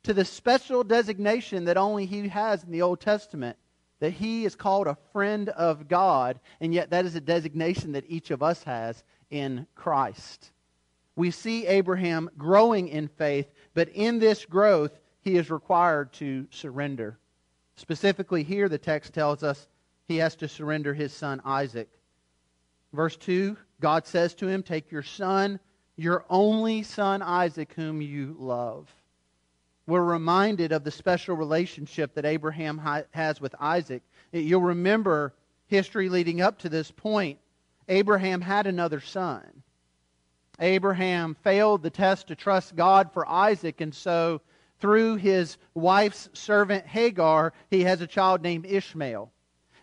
to 0.04 0.14
the 0.14 0.25
special 0.25 0.85
designation 0.85 1.64
that 1.64 1.76
only 1.76 2.07
he 2.07 2.28
has 2.28 2.62
in 2.62 2.71
the 2.71 2.83
Old 2.83 3.00
Testament 3.00 3.57
that 4.00 4.12
he 4.12 4.45
is 4.45 4.54
called 4.54 4.87
a 4.87 4.99
friend 5.12 5.49
of 5.50 5.88
God, 5.88 6.38
and 6.61 6.75
yet 6.75 6.90
that 6.90 7.07
is 7.07 7.14
a 7.14 7.21
designation 7.21 7.93
that 7.93 8.04
each 8.09 8.31
of 8.31 8.43
us 8.43 8.62
has 8.64 9.02
in 9.31 9.66
Christ. 9.75 10.50
We 11.16 11.31
see 11.31 11.66
Abraham 11.66 12.28
growing 12.37 12.88
in 12.88 13.09
faith, 13.09 13.47
but 13.73 13.88
in 13.88 14.19
this 14.19 14.45
growth, 14.45 14.93
he 15.25 15.37
is 15.37 15.50
required 15.50 16.12
to 16.14 16.47
surrender. 16.50 17.19
Specifically, 17.76 18.43
here 18.43 18.69
the 18.69 18.78
text 18.78 19.14
tells 19.14 19.43
us 19.43 19.66
he 20.07 20.19
has 20.19 20.37
to 20.37 20.49
surrender 20.49 20.93
his 20.93 21.12
son 21.12 21.40
Isaac. 21.45 21.88
Verse 22.93 23.16
2 23.16 23.57
God 23.81 24.07
says 24.07 24.35
to 24.37 24.47
him, 24.47 24.62
Take 24.62 24.93
your 24.93 25.02
son, 25.02 25.59
your 25.97 26.25
only 26.31 26.83
son 26.83 27.23
Isaac, 27.23 27.73
whom 27.75 28.00
you 28.00 28.37
love. 28.38 28.88
We're 29.87 30.04
reminded 30.04 30.73
of 30.73 30.85
the 30.85 30.90
special 30.90 31.37
relationship 31.37 32.14
that 32.14 32.25
Abraham 32.25 32.81
has 33.11 33.40
with 33.40 33.54
Isaac. 33.61 34.02
You'll 34.33 34.62
remember 34.62 35.35
history 35.66 36.09
leading 36.09 36.40
up 36.40 36.59
to 36.61 36.69
this 36.69 36.90
point. 36.90 37.38
Abraham 37.88 38.40
had 38.40 38.66
another 38.66 39.00
son. 39.00 39.43
Abraham 40.61 41.35
failed 41.43 41.83
the 41.83 41.90
test 41.90 42.28
to 42.28 42.37
trust 42.37 42.76
God 42.76 43.12
for 43.12 43.28
Isaac, 43.28 43.81
and 43.81 43.95
so 43.95 44.40
through 44.84 45.16
his 45.16 45.56
wife's 45.72 46.28
servant 46.34 46.86
Hagar, 46.86 47.54
he 47.70 47.84
has 47.84 48.02
a 48.02 48.06
child 48.06 48.42
named 48.42 48.66
Ishmael. 48.66 49.32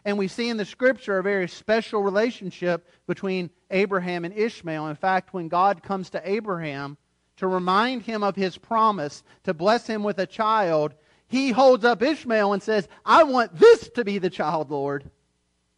And 0.05 0.15
we 0.15 0.27
see 0.27 0.47
in 0.47 0.57
the 0.57 0.63
scripture 0.63 1.17
a 1.17 1.23
very 1.23 1.47
special 1.47 2.03
relationship 2.03 2.87
between 3.07 3.49
Abraham 3.71 4.25
and 4.25 4.37
Ishmael. 4.37 4.89
In 4.89 4.95
fact, 4.95 5.33
when 5.33 5.47
God 5.47 5.81
comes 5.81 6.11
to 6.11 6.21
Abraham 6.23 6.97
to 7.37 7.47
remind 7.47 8.03
him 8.03 8.21
of 8.21 8.35
his 8.35 8.59
promise 8.59 9.23
to 9.43 9.55
bless 9.55 9.87
him 9.87 10.03
with 10.03 10.19
a 10.19 10.27
child, 10.27 10.93
he 11.27 11.49
holds 11.49 11.83
up 11.83 12.03
Ishmael 12.03 12.53
and 12.53 12.61
says, 12.61 12.87
I 13.03 13.23
want 13.23 13.55
this 13.55 13.89
to 13.95 14.05
be 14.05 14.19
the 14.19 14.29
child, 14.29 14.69
Lord. 14.69 15.09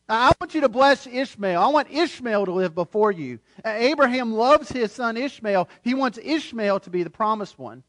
I 0.10 0.34
want 0.42 0.54
you 0.54 0.60
to 0.60 0.70
bless 0.70 1.08
Ishmael. 1.08 1.62
I 1.62 1.68
want 1.68 1.90
Ishmael 1.90 2.48
to 2.48 2.52
live 2.52 2.76
before 2.76 3.14
you. 3.14 3.40
Abraham 3.64 4.34
loves 4.34 4.68
his 4.68 4.92
son 4.92 5.16
Ishmael. 5.16 5.70
He 5.82 5.94
wants 5.94 6.20
Ishmael 6.22 6.82
to 6.82 6.90
be 6.90 7.04
the 7.04 7.10
promised 7.10 7.58
one. 7.58 7.84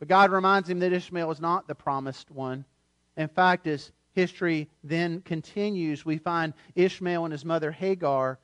But 0.00 0.08
God 0.08 0.32
reminds 0.32 0.68
him 0.68 0.80
that 0.80 0.92
Ishmael 0.92 1.30
is 1.30 1.40
not 1.40 1.68
the 1.68 1.74
promised 1.74 2.30
one. 2.30 2.64
In 3.16 3.28
fact, 3.28 3.66
as 3.66 3.92
history 4.14 4.68
then 4.82 5.20
continues, 5.20 6.04
we 6.04 6.16
find 6.16 6.54
Ishmael 6.74 7.26
and 7.26 7.32
his 7.32 7.44
mother 7.44 7.70
Hagar 7.70 8.38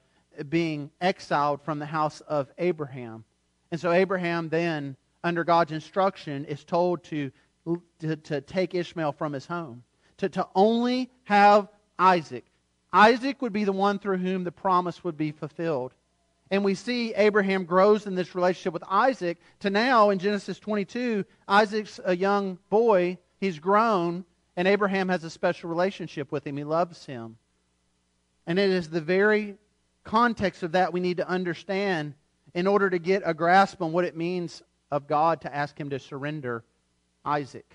being 0.51 0.91
exiled 1.01 1.63
from 1.63 1.79
the 1.79 1.87
house 1.87 2.21
of 2.21 2.53
Abraham. 2.59 3.25
And 3.71 3.81
so 3.81 3.91
Abraham 3.91 4.51
then, 4.51 4.97
under 5.25 5.45
God's 5.45 5.73
instruction, 5.73 6.45
is 6.45 6.63
told 6.63 7.03
to, 7.05 7.33
to, 8.01 8.17
to 8.17 8.43
take 8.43 8.75
Ishmael 8.75 9.13
from 9.13 9.33
his 9.33 9.47
home, 9.47 9.83
to, 10.19 10.29
to 10.29 10.47
only 10.55 11.11
have 11.25 11.69
Isaac. 11.99 12.45
Isaac 12.93 13.41
would 13.41 13.55
be 13.55 13.65
the 13.65 13.73
one 13.73 13.99
through 13.99 14.19
whom 14.19 14.45
the 14.45 14.53
promise 14.53 15.03
would 15.03 15.17
be 15.17 15.33
fulfilled. 15.33 15.95
And 16.51 16.65
we 16.65 16.75
see 16.75 17.13
Abraham 17.15 17.65
grows 17.65 18.07
in 18.07 18.15
this 18.15 18.35
relationship 18.35 18.73
with 18.73 18.85
Isaac 18.89 19.39
to 19.61 19.71
now 19.71 20.11
in 20.11 20.19
Genesis 20.19 20.59
22, 20.59 21.25
Isaac's 21.49 21.99
a 22.05 22.17
young 22.17 22.59
boy. 22.71 23.19
He's 23.41 23.59
grown, 23.59 24.25
and 24.57 24.69
Abraham 24.69 25.09
has 25.09 25.25
a 25.25 25.31
special 25.31 25.69
relationship 25.69 26.31
with 26.31 26.47
him. 26.47 26.57
He 26.57 26.65
loves 26.65 27.05
him. 27.05 27.37
And 28.47 28.59
it 28.59 28.71
is 28.71 28.89
the 28.89 29.01
very 29.01 29.57
context 30.05 30.63
of 30.63 30.73
that 30.73 30.93
we 30.93 31.01
need 31.01 31.17
to 31.17 31.29
understand 31.29 32.15
in 32.55 32.67
order 32.67 32.89
to 32.89 32.99
get 32.99 33.23
a 33.27 33.35
grasp 33.35 33.83
on 33.83 33.93
what 33.93 34.05
it 34.05 34.17
means 34.17 34.63
of 34.91 35.09
God 35.09 35.41
to 35.41 35.55
ask 35.55 35.79
him 35.79 35.91
to 35.91 35.99
surrender 35.99 36.63
Isaac. 37.25 37.67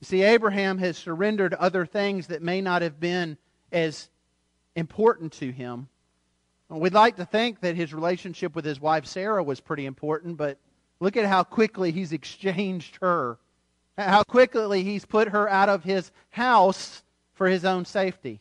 You 0.00 0.06
see, 0.06 0.22
Abraham 0.22 0.78
has 0.78 0.96
surrendered 0.96 1.52
other 1.52 1.84
things 1.84 2.28
that 2.28 2.42
may 2.42 2.62
not 2.62 2.80
have 2.80 2.98
been 2.98 3.36
as 3.70 4.08
important 4.74 5.32
to 5.34 5.50
him. 5.50 5.88
We'd 6.68 6.94
like 6.94 7.16
to 7.16 7.24
think 7.24 7.60
that 7.60 7.76
his 7.76 7.94
relationship 7.94 8.54
with 8.54 8.64
his 8.64 8.80
wife 8.80 9.06
Sarah 9.06 9.42
was 9.42 9.60
pretty 9.60 9.86
important, 9.86 10.36
but 10.36 10.58
look 10.98 11.16
at 11.16 11.26
how 11.26 11.44
quickly 11.44 11.92
he's 11.92 12.12
exchanged 12.12 12.98
her. 13.00 13.38
How 13.96 14.24
quickly 14.24 14.82
he's 14.82 15.06
put 15.06 15.28
her 15.28 15.48
out 15.48 15.68
of 15.68 15.82
his 15.82 16.10
house 16.30 17.02
for 17.34 17.46
his 17.46 17.64
own 17.64 17.84
safety. 17.84 18.40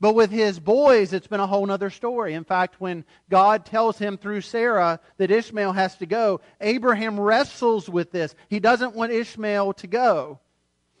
But 0.00 0.14
with 0.14 0.30
his 0.30 0.58
boys, 0.58 1.12
it's 1.12 1.26
been 1.26 1.40
a 1.40 1.46
whole 1.46 1.70
other 1.70 1.90
story. 1.90 2.32
In 2.32 2.44
fact, 2.44 2.80
when 2.80 3.04
God 3.28 3.66
tells 3.66 3.98
him 3.98 4.16
through 4.16 4.40
Sarah 4.40 4.98
that 5.18 5.30
Ishmael 5.30 5.72
has 5.72 5.94
to 5.96 6.06
go, 6.06 6.40
Abraham 6.60 7.20
wrestles 7.20 7.88
with 7.88 8.10
this. 8.10 8.34
He 8.48 8.60
doesn't 8.60 8.96
want 8.96 9.12
Ishmael 9.12 9.74
to 9.74 9.86
go. 9.86 10.40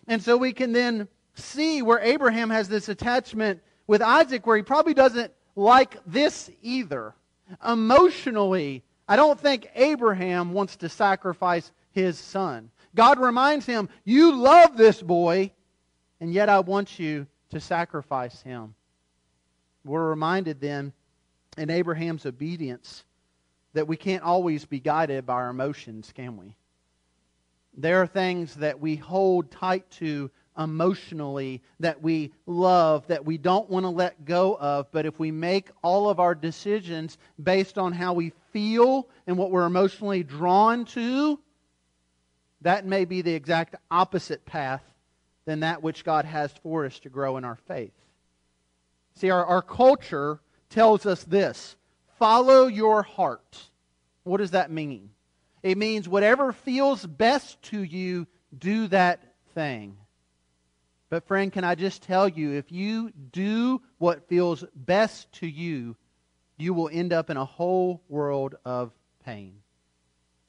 And 0.06 0.22
so 0.22 0.36
we 0.36 0.52
can 0.52 0.72
then 0.72 1.08
see 1.34 1.80
where 1.80 2.00
Abraham 2.00 2.50
has 2.50 2.68
this 2.68 2.90
attachment 2.90 3.62
with 3.86 4.02
Isaac 4.02 4.46
where 4.46 4.58
he 4.58 4.62
probably 4.62 4.92
doesn't 4.92 5.32
like 5.56 5.96
this 6.06 6.50
either. 6.62 7.14
Emotionally, 7.66 8.84
I 9.08 9.16
don't 9.16 9.38
think 9.38 9.68
Abraham 9.74 10.52
wants 10.52 10.76
to 10.76 10.88
sacrifice 10.88 11.72
his 11.92 12.18
son. 12.18 12.70
God 12.94 13.18
reminds 13.18 13.66
him, 13.66 13.88
You 14.04 14.36
love 14.36 14.76
this 14.76 15.02
boy, 15.02 15.52
and 16.20 16.32
yet 16.32 16.48
I 16.48 16.60
want 16.60 16.98
you 16.98 17.26
to 17.50 17.60
sacrifice 17.60 18.42
him. 18.42 18.74
We're 19.84 20.08
reminded 20.08 20.60
then 20.60 20.92
in 21.56 21.70
Abraham's 21.70 22.26
obedience 22.26 23.04
that 23.72 23.88
we 23.88 23.96
can't 23.96 24.22
always 24.22 24.64
be 24.64 24.80
guided 24.80 25.26
by 25.26 25.34
our 25.34 25.50
emotions, 25.50 26.12
can 26.14 26.36
we? 26.36 26.54
There 27.76 28.02
are 28.02 28.06
things 28.06 28.56
that 28.56 28.80
we 28.80 28.96
hold 28.96 29.50
tight 29.50 29.88
to 29.92 30.30
emotionally 30.60 31.62
that 31.80 32.02
we 32.02 32.32
love, 32.46 33.06
that 33.08 33.24
we 33.24 33.38
don't 33.38 33.68
want 33.70 33.84
to 33.84 33.90
let 33.90 34.24
go 34.24 34.56
of. 34.60 34.92
But 34.92 35.06
if 35.06 35.18
we 35.18 35.30
make 35.30 35.70
all 35.82 36.08
of 36.08 36.20
our 36.20 36.34
decisions 36.34 37.18
based 37.42 37.78
on 37.78 37.92
how 37.92 38.12
we 38.12 38.32
feel 38.52 39.08
and 39.26 39.36
what 39.38 39.50
we're 39.50 39.66
emotionally 39.66 40.22
drawn 40.22 40.84
to, 40.86 41.40
that 42.60 42.84
may 42.84 43.06
be 43.06 43.22
the 43.22 43.34
exact 43.34 43.74
opposite 43.90 44.44
path 44.44 44.82
than 45.46 45.60
that 45.60 45.82
which 45.82 46.04
God 46.04 46.26
has 46.26 46.52
for 46.62 46.84
us 46.84 46.98
to 47.00 47.08
grow 47.08 47.38
in 47.38 47.44
our 47.44 47.56
faith. 47.66 47.94
See, 49.16 49.30
our, 49.30 49.44
our 49.44 49.62
culture 49.62 50.40
tells 50.68 51.06
us 51.06 51.24
this 51.24 51.74
follow 52.18 52.66
your 52.66 53.02
heart. 53.02 53.64
What 54.24 54.38
does 54.38 54.50
that 54.50 54.70
mean? 54.70 55.10
It 55.62 55.78
means 55.78 56.08
whatever 56.08 56.52
feels 56.52 57.04
best 57.04 57.60
to 57.64 57.82
you, 57.82 58.26
do 58.56 58.86
that 58.88 59.20
thing. 59.54 59.96
But, 61.10 61.26
friend, 61.26 61.52
can 61.52 61.64
I 61.64 61.74
just 61.74 62.02
tell 62.02 62.28
you, 62.28 62.52
if 62.52 62.70
you 62.70 63.10
do 63.32 63.82
what 63.98 64.28
feels 64.28 64.64
best 64.76 65.30
to 65.34 65.46
you, 65.46 65.96
you 66.56 66.72
will 66.72 66.88
end 66.90 67.12
up 67.12 67.30
in 67.30 67.36
a 67.36 67.44
whole 67.44 68.00
world 68.08 68.54
of 68.64 68.92
pain. 69.24 69.56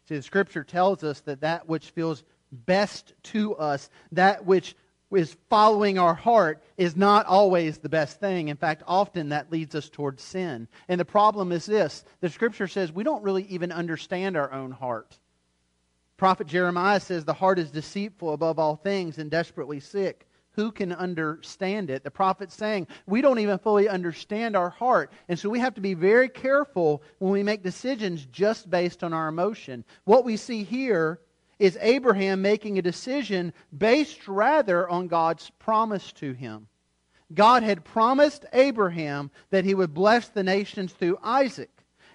See, 0.07 0.15
the 0.15 0.21
Scripture 0.21 0.63
tells 0.63 1.03
us 1.03 1.21
that 1.21 1.41
that 1.41 1.67
which 1.67 1.89
feels 1.89 2.23
best 2.51 3.13
to 3.23 3.55
us, 3.55 3.89
that 4.11 4.45
which 4.45 4.75
is 5.11 5.35
following 5.49 5.97
our 5.97 6.13
heart, 6.13 6.61
is 6.77 6.95
not 6.95 7.25
always 7.25 7.79
the 7.79 7.89
best 7.89 8.19
thing. 8.19 8.49
In 8.49 8.57
fact, 8.57 8.83
often 8.85 9.29
that 9.29 9.51
leads 9.51 9.73
us 9.73 9.89
towards 9.89 10.21
sin. 10.21 10.67
And 10.87 10.99
the 10.99 11.05
problem 11.05 11.51
is 11.51 11.65
this 11.65 12.05
the 12.19 12.29
Scripture 12.29 12.67
says 12.67 12.91
we 12.91 13.03
don't 13.03 13.23
really 13.23 13.45
even 13.45 13.71
understand 13.71 14.37
our 14.37 14.51
own 14.53 14.69
heart. 14.69 15.17
Prophet 16.17 16.45
Jeremiah 16.45 16.99
says 16.99 17.25
the 17.25 17.33
heart 17.33 17.57
is 17.57 17.71
deceitful 17.71 18.31
above 18.31 18.59
all 18.59 18.75
things 18.75 19.17
and 19.17 19.31
desperately 19.31 19.79
sick 19.79 20.27
who 20.53 20.71
can 20.71 20.91
understand 20.91 21.89
it? 21.89 22.03
The 22.03 22.11
prophet's 22.11 22.55
saying 22.55 22.87
we 23.05 23.21
don't 23.21 23.39
even 23.39 23.57
fully 23.57 23.87
understand 23.87 24.55
our 24.55 24.69
heart. 24.69 25.11
And 25.29 25.39
so 25.39 25.49
we 25.49 25.59
have 25.59 25.75
to 25.75 25.81
be 25.81 25.93
very 25.93 26.29
careful 26.29 27.03
when 27.19 27.31
we 27.31 27.43
make 27.43 27.63
decisions 27.63 28.25
just 28.25 28.69
based 28.69 29.03
on 29.03 29.13
our 29.13 29.27
emotion. 29.27 29.85
What 30.03 30.25
we 30.25 30.37
see 30.37 30.63
here 30.63 31.19
is 31.59 31.77
Abraham 31.79 32.41
making 32.41 32.77
a 32.77 32.81
decision 32.81 33.53
based 33.77 34.27
rather 34.27 34.89
on 34.89 35.07
God's 35.07 35.51
promise 35.59 36.11
to 36.13 36.33
him. 36.33 36.67
God 37.33 37.63
had 37.63 37.85
promised 37.85 38.45
Abraham 38.53 39.31
that 39.51 39.63
he 39.63 39.75
would 39.75 39.93
bless 39.93 40.29
the 40.29 40.43
nations 40.43 40.91
through 40.93 41.17
Isaac. 41.23 41.69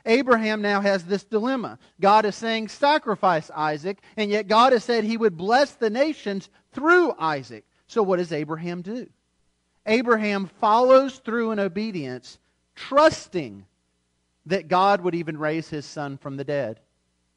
Abraham 0.06 0.62
now 0.62 0.80
has 0.80 1.04
this 1.04 1.24
dilemma. 1.24 1.78
God 2.00 2.24
is 2.24 2.36
saying, 2.36 2.68
sacrifice 2.68 3.50
Isaac, 3.54 3.98
and 4.16 4.30
yet 4.30 4.46
God 4.46 4.72
has 4.72 4.84
said 4.84 5.04
he 5.04 5.16
would 5.16 5.36
bless 5.36 5.72
the 5.72 5.90
nations 5.90 6.48
through 6.72 7.12
Isaac. 7.18 7.65
So, 7.86 8.02
what 8.02 8.16
does 8.18 8.32
Abraham 8.32 8.82
do? 8.82 9.08
Abraham 9.86 10.46
follows 10.60 11.18
through 11.18 11.52
in 11.52 11.60
obedience, 11.60 12.38
trusting 12.74 13.64
that 14.46 14.68
God 14.68 15.00
would 15.00 15.14
even 15.14 15.38
raise 15.38 15.68
his 15.68 15.86
son 15.86 16.18
from 16.18 16.36
the 16.36 16.44
dead. 16.44 16.80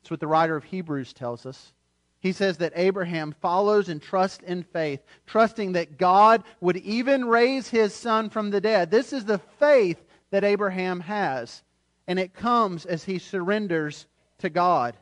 That's 0.01 0.11
what 0.11 0.19
the 0.19 0.27
writer 0.27 0.55
of 0.55 0.63
Hebrews 0.63 1.13
tells 1.13 1.45
us. 1.45 1.73
He 2.21 2.31
says 2.33 2.57
that 2.57 2.73
Abraham 2.75 3.33
follows 3.39 3.87
and 3.87 4.01
trusts 4.01 4.43
in 4.43 4.63
faith, 4.63 5.01
trusting 5.25 5.73
that 5.73 5.97
God 5.97 6.43
would 6.59 6.77
even 6.77 7.25
raise 7.25 7.69
his 7.69 7.93
son 7.93 8.29
from 8.29 8.49
the 8.49 8.59
dead. 8.59 8.91
This 8.91 9.13
is 9.13 9.25
the 9.25 9.37
faith 9.37 10.03
that 10.31 10.43
Abraham 10.43 10.99
has, 11.01 11.63
and 12.07 12.19
it 12.19 12.33
comes 12.33 12.85
as 12.85 13.05
he 13.05 13.19
surrenders 13.19 14.05
to 14.39 14.49
God. 14.49 14.97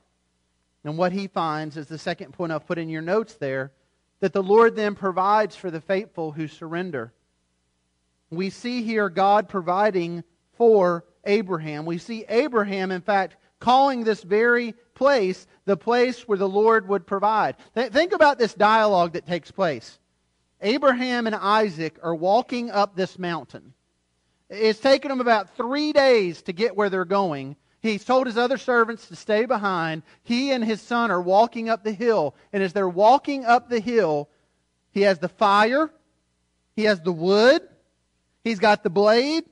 And 0.84 0.98
what 0.98 1.12
he 1.12 1.28
finds 1.28 1.76
is 1.76 1.88
the 1.88 1.98
second 1.98 2.34
point 2.34 2.52
I've 2.52 2.68
put 2.68 2.78
in 2.78 2.90
your 2.90 3.02
notes 3.02 3.34
there 3.34 3.72
that 4.20 4.34
the 4.34 4.44
Lord 4.44 4.76
then 4.76 4.96
provides 4.96 5.56
for 5.56 5.70
the 5.70 5.82
faithful 5.82 6.32
who 6.32 6.48
surrender. 6.48 7.14
We 8.30 8.50
see 8.50 8.84
here 8.84 9.10
God 9.10 9.48
providing 9.48 10.24
for 10.54 11.06
Abraham. 11.24 11.86
We 11.86 11.98
see 11.98 12.26
Abraham, 12.28 12.92
in 12.92 13.02
fact, 13.02 13.38
calling 13.60 14.04
this 14.04 14.24
very 14.24 14.74
place 14.96 15.48
the 15.66 15.78
place 15.78 16.28
where 16.28 16.38
the 16.38 16.50
Lord 16.50 16.88
would 16.88 17.06
provide. 17.06 17.56
Th- 17.76 17.92
think 17.92 18.14
about 18.14 18.40
this 18.40 18.54
dialogue 18.54 19.14
that 19.14 19.28
takes 19.28 19.52
place. 19.52 20.00
Abraham 20.62 21.28
and 21.28 21.36
Isaac 21.36 22.00
are 22.02 22.16
walking 22.16 22.72
up 22.72 22.96
this 22.96 23.20
mountain. 23.20 23.74
It's 24.50 24.80
taken 24.80 25.10
them 25.10 25.22
about 25.22 25.56
three 25.56 25.94
days 25.94 26.42
to 26.44 26.54
get 26.54 26.76
where 26.76 26.90
they're 26.90 27.06
going. 27.06 27.58
He's 27.80 28.04
told 28.04 28.28
his 28.28 28.38
other 28.38 28.58
servants 28.58 29.08
to 29.08 29.16
stay 29.16 29.46
behind. 29.46 30.04
He 30.24 30.52
and 30.52 30.64
his 30.64 30.82
son 30.82 31.12
are 31.12 31.22
walking 31.22 31.70
up 31.70 31.84
the 31.84 31.92
hill. 31.92 32.36
And 32.52 32.64
as 32.64 32.74
they're 32.74 32.90
walking 32.90 33.46
up 33.46 33.70
the 33.70 33.80
hill, 33.80 34.30
he 34.92 35.02
has 35.02 35.20
the 35.20 35.30
fire, 35.30 35.92
he 36.76 36.86
has 36.86 37.02
the 37.02 37.12
wood, 37.12 37.62
he's 38.44 38.60
got 38.60 38.84
the 38.84 38.90
blade, 38.90 39.44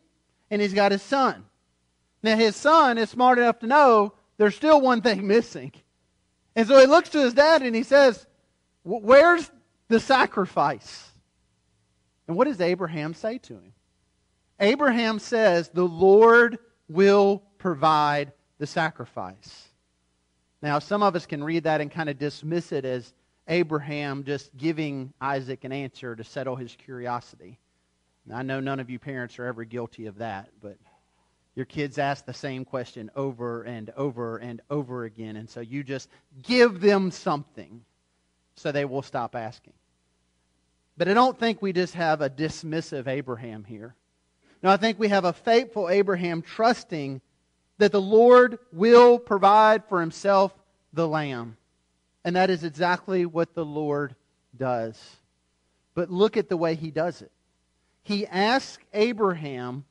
and 0.49 0.61
he's 0.61 0.73
got 0.73 0.91
his 0.91 1.03
son. 1.03 1.45
Now, 2.23 2.35
his 2.35 2.55
son 2.55 2.97
is 2.97 3.09
smart 3.11 3.37
enough 3.37 3.59
to 3.59 3.67
know 3.67 4.13
there's 4.37 4.55
still 4.55 4.81
one 4.81 5.01
thing 5.01 5.27
missing. 5.27 5.71
And 6.55 6.67
so 6.67 6.79
he 6.79 6.87
looks 6.87 7.09
to 7.09 7.19
his 7.19 7.33
dad 7.33 7.61
and 7.61 7.75
he 7.75 7.83
says, 7.83 8.25
Where's 8.83 9.49
the 9.87 9.99
sacrifice? 9.99 11.11
And 12.27 12.35
what 12.35 12.47
does 12.47 12.61
Abraham 12.61 13.13
say 13.13 13.37
to 13.39 13.53
him? 13.53 13.73
Abraham 14.59 15.19
says, 15.19 15.69
The 15.69 15.87
Lord 15.87 16.57
will 16.87 17.43
provide 17.65 18.31
the 18.59 18.67
sacrifice. 18.67 19.69
Now, 20.61 20.77
some 20.77 21.01
of 21.01 21.15
us 21.15 21.25
can 21.25 21.43
read 21.43 21.63
that 21.63 21.81
and 21.81 21.89
kind 21.89 22.09
of 22.09 22.19
dismiss 22.19 22.71
it 22.71 22.85
as 22.85 23.11
Abraham 23.47 24.23
just 24.23 24.55
giving 24.55 25.11
Isaac 25.19 25.63
an 25.63 25.71
answer 25.71 26.15
to 26.15 26.23
settle 26.23 26.55
his 26.55 26.75
curiosity. 26.75 27.57
Now, 28.27 28.37
I 28.37 28.43
know 28.43 28.59
none 28.59 28.79
of 28.79 28.91
you 28.91 28.99
parents 28.99 29.39
are 29.39 29.47
ever 29.47 29.63
guilty 29.63 30.05
of 30.05 30.19
that, 30.19 30.49
but 30.61 30.77
your 31.55 31.65
kids 31.65 31.97
ask 31.97 32.23
the 32.27 32.35
same 32.35 32.65
question 32.65 33.09
over 33.15 33.63
and 33.63 33.89
over 33.97 34.37
and 34.37 34.61
over 34.69 35.05
again, 35.05 35.35
and 35.35 35.49
so 35.49 35.59
you 35.59 35.83
just 35.83 36.07
give 36.43 36.81
them 36.81 37.09
something 37.09 37.83
so 38.53 38.71
they 38.71 38.85
will 38.85 39.01
stop 39.01 39.35
asking. 39.35 39.73
But 40.97 41.07
I 41.07 41.15
don't 41.15 41.39
think 41.39 41.63
we 41.63 41.73
just 41.73 41.95
have 41.95 42.21
a 42.21 42.29
dismissive 42.29 43.07
Abraham 43.07 43.63
here. 43.63 43.95
No, 44.61 44.69
I 44.69 44.77
think 44.77 44.99
we 44.99 45.07
have 45.07 45.25
a 45.25 45.33
faithful 45.33 45.89
Abraham 45.89 46.43
trusting 46.43 47.21
that 47.77 47.91
the 47.91 48.01
Lord 48.01 48.59
will 48.71 49.19
provide 49.19 49.85
for 49.85 49.99
himself 49.99 50.53
the 50.93 51.07
lamb. 51.07 51.57
And 52.23 52.35
that 52.35 52.49
is 52.49 52.63
exactly 52.63 53.25
what 53.25 53.53
the 53.53 53.65
Lord 53.65 54.15
does. 54.57 54.99
But 55.93 56.09
look 56.09 56.37
at 56.37 56.49
the 56.49 56.57
way 56.57 56.75
he 56.75 56.91
does 56.91 57.21
it. 57.21 57.31
He 58.03 58.25
asks 58.27 58.83
Abraham 58.93 59.85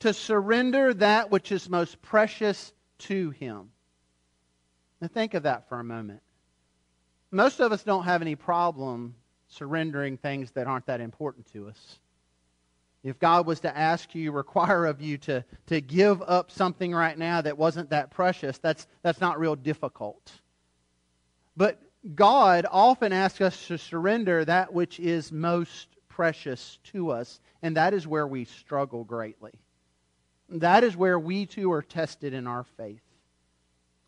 to 0.00 0.12
surrender 0.12 0.94
that 0.94 1.30
which 1.30 1.50
is 1.50 1.68
most 1.68 2.00
precious 2.02 2.72
to 2.98 3.30
him. 3.30 3.70
Now, 5.00 5.08
think 5.08 5.34
of 5.34 5.44
that 5.44 5.68
for 5.68 5.80
a 5.80 5.84
moment. 5.84 6.20
Most 7.30 7.60
of 7.60 7.72
us 7.72 7.82
don't 7.82 8.04
have 8.04 8.22
any 8.22 8.34
problem 8.34 9.14
surrendering 9.48 10.16
things 10.16 10.50
that 10.52 10.66
aren't 10.66 10.86
that 10.86 11.00
important 11.00 11.50
to 11.52 11.68
us. 11.68 11.98
If 13.04 13.18
God 13.18 13.46
was 13.46 13.60
to 13.60 13.76
ask 13.76 14.14
you, 14.14 14.32
require 14.32 14.86
of 14.86 15.00
you 15.00 15.18
to, 15.18 15.44
to 15.66 15.80
give 15.80 16.20
up 16.22 16.50
something 16.50 16.92
right 16.92 17.16
now 17.16 17.40
that 17.40 17.56
wasn't 17.56 17.90
that 17.90 18.10
precious, 18.10 18.58
that's, 18.58 18.86
that's 19.02 19.20
not 19.20 19.38
real 19.38 19.56
difficult. 19.56 20.32
But 21.56 21.80
God 22.14 22.66
often 22.70 23.12
asks 23.12 23.40
us 23.40 23.66
to 23.68 23.78
surrender 23.78 24.44
that 24.44 24.72
which 24.72 24.98
is 24.98 25.30
most 25.32 25.88
precious 26.08 26.78
to 26.84 27.10
us, 27.10 27.40
and 27.62 27.76
that 27.76 27.94
is 27.94 28.06
where 28.06 28.26
we 28.26 28.44
struggle 28.44 29.04
greatly. 29.04 29.52
That 30.48 30.82
is 30.82 30.96
where 30.96 31.18
we 31.18 31.46
too 31.46 31.70
are 31.72 31.82
tested 31.82 32.34
in 32.34 32.46
our 32.46 32.64
faith. 32.76 33.02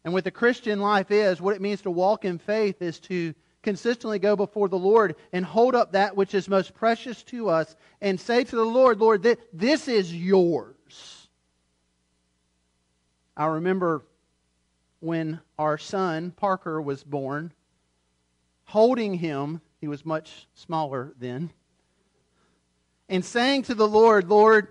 And 0.04 0.14
what 0.14 0.24
the 0.24 0.30
Christian 0.30 0.80
life 0.80 1.10
is, 1.10 1.40
what 1.40 1.54
it 1.54 1.60
means 1.60 1.82
to 1.82 1.90
walk 1.90 2.24
in 2.24 2.38
faith 2.38 2.80
is 2.80 2.98
to 3.00 3.34
consistently 3.62 4.18
go 4.18 4.36
before 4.36 4.68
the 4.68 4.78
Lord 4.78 5.16
and 5.32 5.44
hold 5.44 5.74
up 5.74 5.92
that 5.92 6.16
which 6.16 6.34
is 6.34 6.48
most 6.48 6.74
precious 6.74 7.22
to 7.24 7.48
us 7.48 7.76
and 8.00 8.18
say 8.18 8.44
to 8.44 8.56
the 8.56 8.64
Lord, 8.64 9.00
Lord, 9.00 9.26
this 9.52 9.88
is 9.88 10.14
yours. 10.14 11.28
I 13.36 13.46
remember 13.46 14.02
when 15.00 15.40
our 15.58 15.78
son, 15.78 16.30
Parker, 16.30 16.80
was 16.80 17.02
born, 17.02 17.52
holding 18.64 19.14
him, 19.14 19.60
he 19.80 19.88
was 19.88 20.04
much 20.04 20.46
smaller 20.54 21.14
then, 21.18 21.50
and 23.08 23.24
saying 23.24 23.62
to 23.64 23.74
the 23.74 23.88
Lord, 23.88 24.28
Lord, 24.28 24.68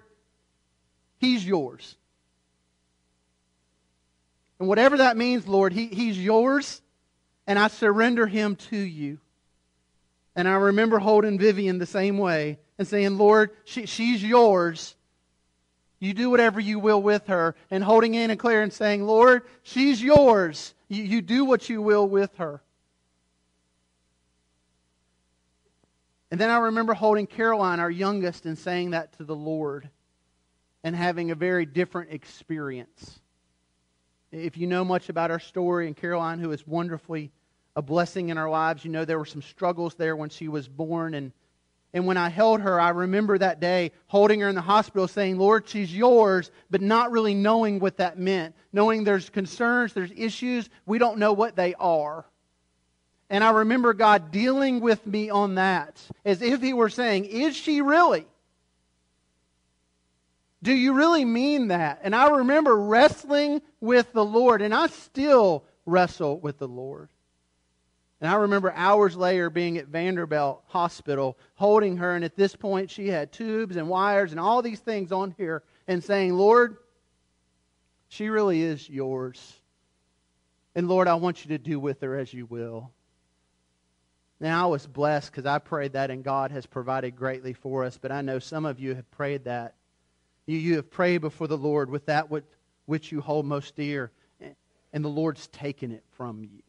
he's 1.18 1.46
yours. 1.46 1.96
And 4.60 4.68
whatever 4.68 4.98
that 4.98 5.18
means, 5.18 5.48
Lord, 5.48 5.74
he, 5.74 5.88
he's 5.88 6.18
yours 6.18 6.82
and 7.50 7.58
I 7.58 7.68
surrender 7.68 8.28
him 8.28 8.56
to 8.56 8.78
you. 8.78 9.18
And 10.36 10.48
I 10.48 10.54
remember 10.54 11.00
holding 11.00 11.40
Vivian 11.40 11.80
the 11.80 11.88
same 11.88 12.20
way 12.20 12.60
and 12.78 12.88
saying, 12.88 13.18
Lord, 13.18 13.50
she, 13.66 13.88
she's 13.88 14.24
yours. 14.24 14.96
You 16.00 16.14
do 16.14 16.30
whatever 16.30 16.60
you 16.60 16.78
will 16.78 17.02
with 17.02 17.26
her. 17.26 17.56
And 17.72 17.84
holding 17.84 18.16
Anna 18.16 18.38
Claire 18.38 18.62
and 18.62 18.72
saying, 18.72 19.04
Lord, 19.04 19.42
she's 19.64 20.02
yours. 20.02 20.76
You, 20.90 21.02
you 21.02 21.22
do 21.24 21.44
what 21.44 21.68
you 21.70 21.82
will 21.82 22.08
with 22.08 22.30
her. 22.38 22.62
And 26.30 26.40
then 26.40 26.52
I 26.52 26.60
remember 26.60 26.94
holding 26.94 27.26
Caroline, 27.26 27.80
our 27.80 27.90
youngest, 27.90 28.46
and 28.46 28.60
saying 28.60 28.92
that 28.92 29.18
to 29.18 29.24
the 29.24 29.36
Lord 29.36 29.90
and 30.84 30.96
having 30.96 31.32
a 31.32 31.36
very 31.36 31.66
different 31.66 32.12
experience. 32.12 33.20
If 34.32 34.56
you 34.56 34.68
know 34.68 34.86
much 34.86 35.10
about 35.10 35.32
our 35.32 35.40
story, 35.40 35.88
and 35.88 35.98
Caroline, 35.98 36.38
who 36.38 36.52
is 36.52 36.68
wonderfully 36.68 37.32
a 37.80 37.82
blessing 37.82 38.28
in 38.28 38.38
our 38.38 38.50
lives. 38.50 38.84
You 38.84 38.92
know, 38.92 39.06
there 39.06 39.18
were 39.18 39.26
some 39.26 39.42
struggles 39.42 39.96
there 39.96 40.14
when 40.14 40.30
she 40.30 40.50
was 40.50 40.68
born. 40.68 41.14
And, 41.14 41.32
and 41.94 42.06
when 42.06 42.18
I 42.18 42.28
held 42.28 42.60
her, 42.60 42.80
I 42.80 42.90
remember 42.90 43.38
that 43.38 43.62
day 43.62 43.94
holding 44.08 44.42
her 44.42 44.50
in 44.50 44.56
the 44.56 44.62
hospital 44.62 45.08
saying, 45.08 45.38
Lord, 45.38 45.68
she's 45.68 45.96
yours, 45.96 46.52
but 46.70 46.82
not 46.82 47.10
really 47.10 47.34
knowing 47.34 47.80
what 47.80 47.96
that 47.98 48.20
meant. 48.20 48.54
Knowing 48.74 49.06
there's 49.06 49.30
concerns, 49.30 49.94
there's 49.94 50.12
issues, 50.14 50.70
we 50.86 50.98
don't 50.98 51.20
know 51.20 51.32
what 51.32 51.56
they 51.56 51.74
are. 51.76 52.26
And 53.30 53.46
I 53.46 53.52
remember 53.52 53.94
God 53.94 54.30
dealing 54.30 54.82
with 54.82 55.08
me 55.08 55.30
on 55.30 55.56
that 55.56 56.02
as 56.26 56.42
if 56.42 56.62
He 56.62 56.74
were 56.74 56.90
saying, 56.90 57.26
Is 57.26 57.56
she 57.56 57.82
really? 57.82 58.26
Do 60.62 60.74
you 60.74 60.92
really 60.92 61.24
mean 61.24 61.70
that? 61.70 62.02
And 62.04 62.14
I 62.14 62.30
remember 62.30 62.76
wrestling 62.76 63.62
with 63.80 64.12
the 64.12 64.26
Lord, 64.26 64.62
and 64.62 64.76
I 64.76 64.88
still 64.88 65.64
wrestle 65.86 66.42
with 66.42 66.58
the 66.58 66.68
Lord. 66.68 67.08
And 68.22 68.30
I 68.30 68.36
remember 68.36 68.74
hours 68.76 69.16
later 69.16 69.50
being 69.50 69.78
at 69.78 69.88
Vanderbilt 69.88 70.64
Hospital, 70.68 71.38
holding 71.56 71.98
her, 71.98 72.16
and 72.16 72.26
at 72.26 72.36
this 72.36 72.56
point 72.56 72.92
she 72.92 73.08
had 73.08 73.32
tubes 73.32 73.78
and 73.78 73.88
wires 73.88 74.32
and 74.32 74.40
all 74.40 74.62
these 74.62 74.82
things 74.82 75.12
on 75.12 75.34
here, 75.38 75.64
and 75.88 76.04
saying, 76.04 76.34
Lord, 76.34 76.78
she 78.10 78.30
really 78.30 78.62
is 78.62 78.90
yours. 78.90 79.60
And 80.76 80.88
Lord, 80.88 81.08
I 81.08 81.16
want 81.16 81.46
you 81.46 81.50
to 81.50 81.58
do 81.58 81.80
with 81.80 82.02
her 82.02 82.18
as 82.18 82.34
you 82.34 82.46
will. 82.46 82.92
Now, 84.42 84.64
I 84.64 84.68
was 84.68 84.88
blessed 84.88 85.32
because 85.32 85.46
I 85.46 85.60
prayed 85.60 85.94
that, 85.94 86.12
and 86.12 86.24
God 86.24 86.52
has 86.52 86.66
provided 86.66 87.16
greatly 87.16 87.54
for 87.54 87.84
us. 87.84 87.98
But 87.98 88.12
I 88.12 88.22
know 88.22 88.40
some 88.40 88.66
of 88.66 88.80
you 88.80 88.96
have 88.96 89.10
prayed 89.12 89.46
that. 89.46 89.76
You, 90.46 90.58
you 90.58 90.76
have 90.78 90.90
prayed 90.90 91.20
before 91.20 91.48
the 91.48 91.58
Lord 91.58 91.90
with 91.90 92.06
that 92.06 92.28
which 92.86 93.12
you 93.12 93.22
hold 93.22 93.46
most 93.46 93.76
dear, 93.76 94.12
and 94.94 95.06
the 95.06 95.10
Lord's 95.10 95.48
taken 95.48 95.92
it 95.92 96.04
from 96.12 96.44
you. 96.44 96.62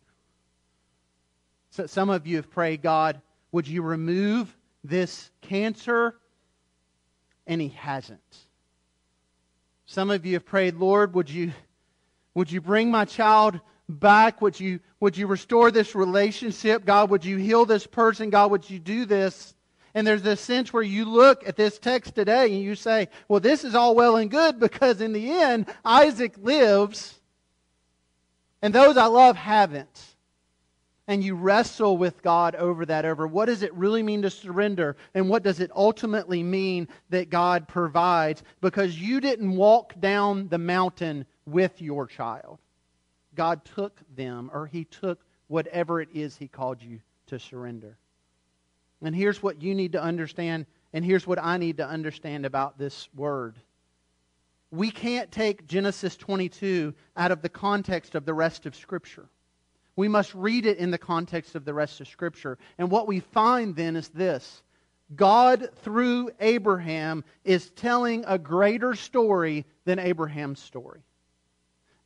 So 1.71 1.87
some 1.87 2.11
of 2.11 2.27
you 2.27 2.37
have 2.37 2.51
prayed, 2.51 2.83
God, 2.83 3.21
would 3.53 3.67
you 3.67 3.83
remove 3.83 4.57
this 4.85 5.31
cancer? 5.41 6.17
And 7.47 7.61
He 7.61 7.69
hasn't. 7.69 8.21
Some 9.87 10.11
of 10.11 10.25
you 10.25 10.35
have 10.35 10.45
prayed, 10.45 10.77
Lord, 10.77 11.15
would 11.15 11.31
you, 11.31 11.53
would 12.35 12.51
you 12.51 12.61
bring 12.61 12.91
my 12.91 13.05
child 13.05 13.61
back? 13.89 14.41
Would 14.41 14.59
you, 14.59 14.81
would 15.01 15.17
you 15.17 15.27
restore 15.27 15.71
this 15.71 15.95
relationship? 15.95 16.85
God, 16.85 17.11
would 17.11 17.25
you 17.25 17.37
heal 17.37 17.65
this 17.65 17.87
person? 17.87 18.31
God, 18.31 18.51
would 18.51 18.69
you 18.69 18.79
do 18.79 19.05
this? 19.05 19.55
And 19.95 20.07
there's 20.07 20.23
this 20.23 20.41
sense 20.41 20.73
where 20.73 20.85
you 20.85 21.05
look 21.05 21.47
at 21.49 21.57
this 21.57 21.79
text 21.79 22.15
today 22.15 22.53
and 22.53 22.63
you 22.63 22.77
say, 22.77 23.09
well, 23.27 23.41
this 23.41 23.65
is 23.65 23.75
all 23.75 23.97
well 23.97 24.17
and 24.17 24.31
good 24.31 24.61
because 24.61 25.01
in 25.01 25.13
the 25.13 25.31
end, 25.31 25.67
Isaac 25.85 26.35
lives 26.41 27.19
and 28.63 28.73
those 28.73 28.97
I 28.97 29.07
love 29.07 29.37
haven't 29.37 30.10
and 31.09 31.25
you 31.25 31.35
wrestle 31.35 31.97
with 31.97 32.23
God 32.23 32.55
over 32.55 32.87
that, 32.87 33.05
over 33.05 33.27
what 33.27 33.47
does 33.47 33.63
it 33.63 33.75
really 33.75 34.03
mean 34.03 34.23
to 34.23 34.31
surrender, 34.31 34.97
and 35.15 35.29
what 35.29 35.43
does 35.43 35.61
it 35.61 35.71
ultimately 35.75 36.43
mean 36.43 36.87
that 37.09 37.31
God 37.31 37.67
provides, 37.67 38.43
because 38.61 38.99
you 38.99 39.21
didn't 39.21 39.57
walk 39.57 39.99
down 40.01 40.49
the 40.49 40.59
mountain 40.59 41.27
with 41.47 41.83
your 41.83 42.07
child. 42.07 42.59
God 43.35 43.65
took 43.65 44.01
them, 44.15 44.51
or 44.53 44.67
He 44.67 44.85
took 44.85 45.25
whatever 45.49 46.01
it 46.01 46.11
is 46.15 46.37
He 46.37 46.49
called 46.49 46.83
you 46.83 47.01
to 47.27 47.39
surrender. 47.39 47.97
And 49.03 49.15
here's 49.15 49.43
what 49.43 49.63
you 49.63 49.75
need 49.75 49.93
to 49.93 50.03
understand, 50.03 50.67
and 50.93 51.05
here's 51.05 51.27
what 51.27 51.43
I 51.43 51.57
need 51.57 51.79
to 51.79 51.89
understand 51.89 52.45
about 52.45 52.79
this 52.79 53.09
word. 53.17 53.57
We 54.71 54.91
can't 54.91 55.33
take 55.33 55.67
Genesis 55.67 56.17
22 56.17 56.95
out 57.17 57.33
of 57.33 57.43
the 57.43 57.49
context 57.49 58.15
of 58.15 58.25
the 58.25 58.35
rest 58.35 58.67
of 58.67 58.77
Scripture. 58.77 59.29
We 59.97 60.09
must 60.09 60.35
read 60.35 60.67
it 60.67 60.79
in 60.79 60.91
the 60.91 60.99
context 60.99 61.55
of 61.55 61.65
the 61.65 61.75
rest 61.75 62.01
of 62.01 62.09
Scripture. 62.09 62.59
And 62.79 62.91
what 62.91 63.09
we 63.09 63.21
find 63.21 63.75
then 63.77 63.97
is 63.97 64.09
this 64.09 64.63
God, 65.15 65.71
through 65.83 66.31
Abraham, 66.41 67.25
is 67.45 67.71
telling 67.71 68.25
a 68.27 68.39
greater 68.39 68.95
story 68.95 69.65
than 69.85 69.99
Abraham's 69.99 70.61
story. 70.61 71.01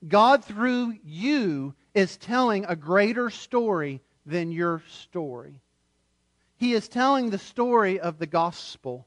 God, 0.06 0.44
through 0.44 0.94
you, 1.04 1.74
is 1.94 2.16
telling 2.16 2.64
a 2.64 2.76
greater 2.76 3.30
story 3.30 4.00
than 4.26 4.52
your 4.52 4.82
story. 4.88 5.60
He 6.56 6.72
is 6.72 6.88
telling 6.88 7.30
the 7.30 7.38
story 7.38 8.00
of 8.00 8.18
the 8.18 8.26
gospel. 8.26 9.06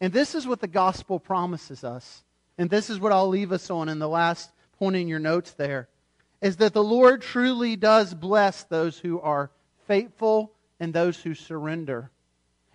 And 0.00 0.12
this 0.12 0.34
is 0.34 0.46
what 0.46 0.60
the 0.60 0.68
gospel 0.68 1.18
promises 1.18 1.82
us. 1.82 2.22
And 2.56 2.70
this 2.70 2.90
is 2.90 3.00
what 3.00 3.12
I'll 3.12 3.28
leave 3.28 3.52
us 3.52 3.70
on 3.70 3.88
in 3.88 3.98
the 3.98 4.08
last 4.08 4.50
point 4.78 4.96
in 4.96 5.08
your 5.08 5.18
notes 5.18 5.52
there 5.52 5.88
is 6.40 6.56
that 6.58 6.72
the 6.72 6.82
Lord 6.82 7.22
truly 7.22 7.76
does 7.76 8.14
bless 8.14 8.64
those 8.64 8.98
who 8.98 9.20
are 9.20 9.50
faithful 9.86 10.52
and 10.78 10.92
those 10.92 11.20
who 11.20 11.34
surrender. 11.34 12.10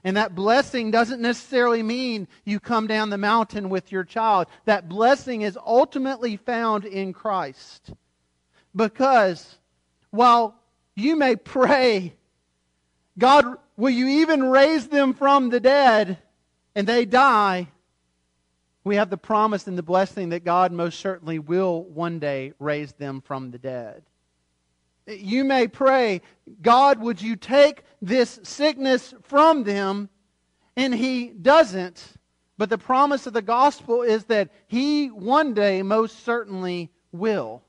And 0.04 0.18
that 0.18 0.36
blessing 0.36 0.92
doesn't 0.92 1.22
necessarily 1.22 1.82
mean 1.82 2.28
you 2.44 2.60
come 2.60 2.88
down 2.88 3.10
the 3.10 3.18
mountain 3.18 3.70
with 3.70 3.92
your 3.92 4.04
child. 4.04 4.48
That 4.66 4.90
blessing 4.90 5.44
is 5.44 5.58
ultimately 5.66 6.36
found 6.36 6.84
in 6.84 7.14
Christ. 7.14 7.94
Because 8.76 9.58
while 10.10 10.56
you 10.96 11.16
may 11.16 11.38
pray, 11.38 12.16
God, 13.18 13.58
will 13.78 13.92
you 13.92 14.08
even 14.08 14.44
raise 14.50 14.88
them 14.88 15.14
from 15.14 15.50
the 15.50 15.62
dead 15.62 16.18
and 16.76 16.86
they 16.86 17.06
die? 17.06 17.70
We 18.84 18.98
have 18.98 19.10
the 19.10 19.18
promise 19.18 19.68
and 19.68 19.78
the 19.78 19.84
blessing 19.84 20.30
that 20.30 20.44
God 20.44 20.72
most 20.72 21.00
certainly 21.00 21.40
will 21.40 21.84
one 21.84 22.20
day 22.20 22.54
raise 22.60 22.94
them 22.94 23.22
from 23.22 23.52
the 23.52 23.58
dead. 23.58 24.04
You 25.08 25.44
may 25.44 25.68
pray, 25.68 26.22
God, 26.62 27.00
would 27.00 27.22
you 27.22 27.36
take 27.36 27.84
this 28.02 28.40
sickness 28.44 29.14
from 29.24 29.64
them? 29.64 30.10
And 30.76 30.94
He 30.94 31.28
doesn't. 31.28 32.04
But 32.58 32.70
the 32.70 32.78
promise 32.78 33.26
of 33.28 33.34
the 33.34 33.42
gospel 33.42 34.02
is 34.02 34.26
that 34.26 34.50
He 34.68 35.08
one 35.08 35.54
day 35.54 35.82
most 35.82 36.24
certainly 36.24 36.92
will. 37.12 37.64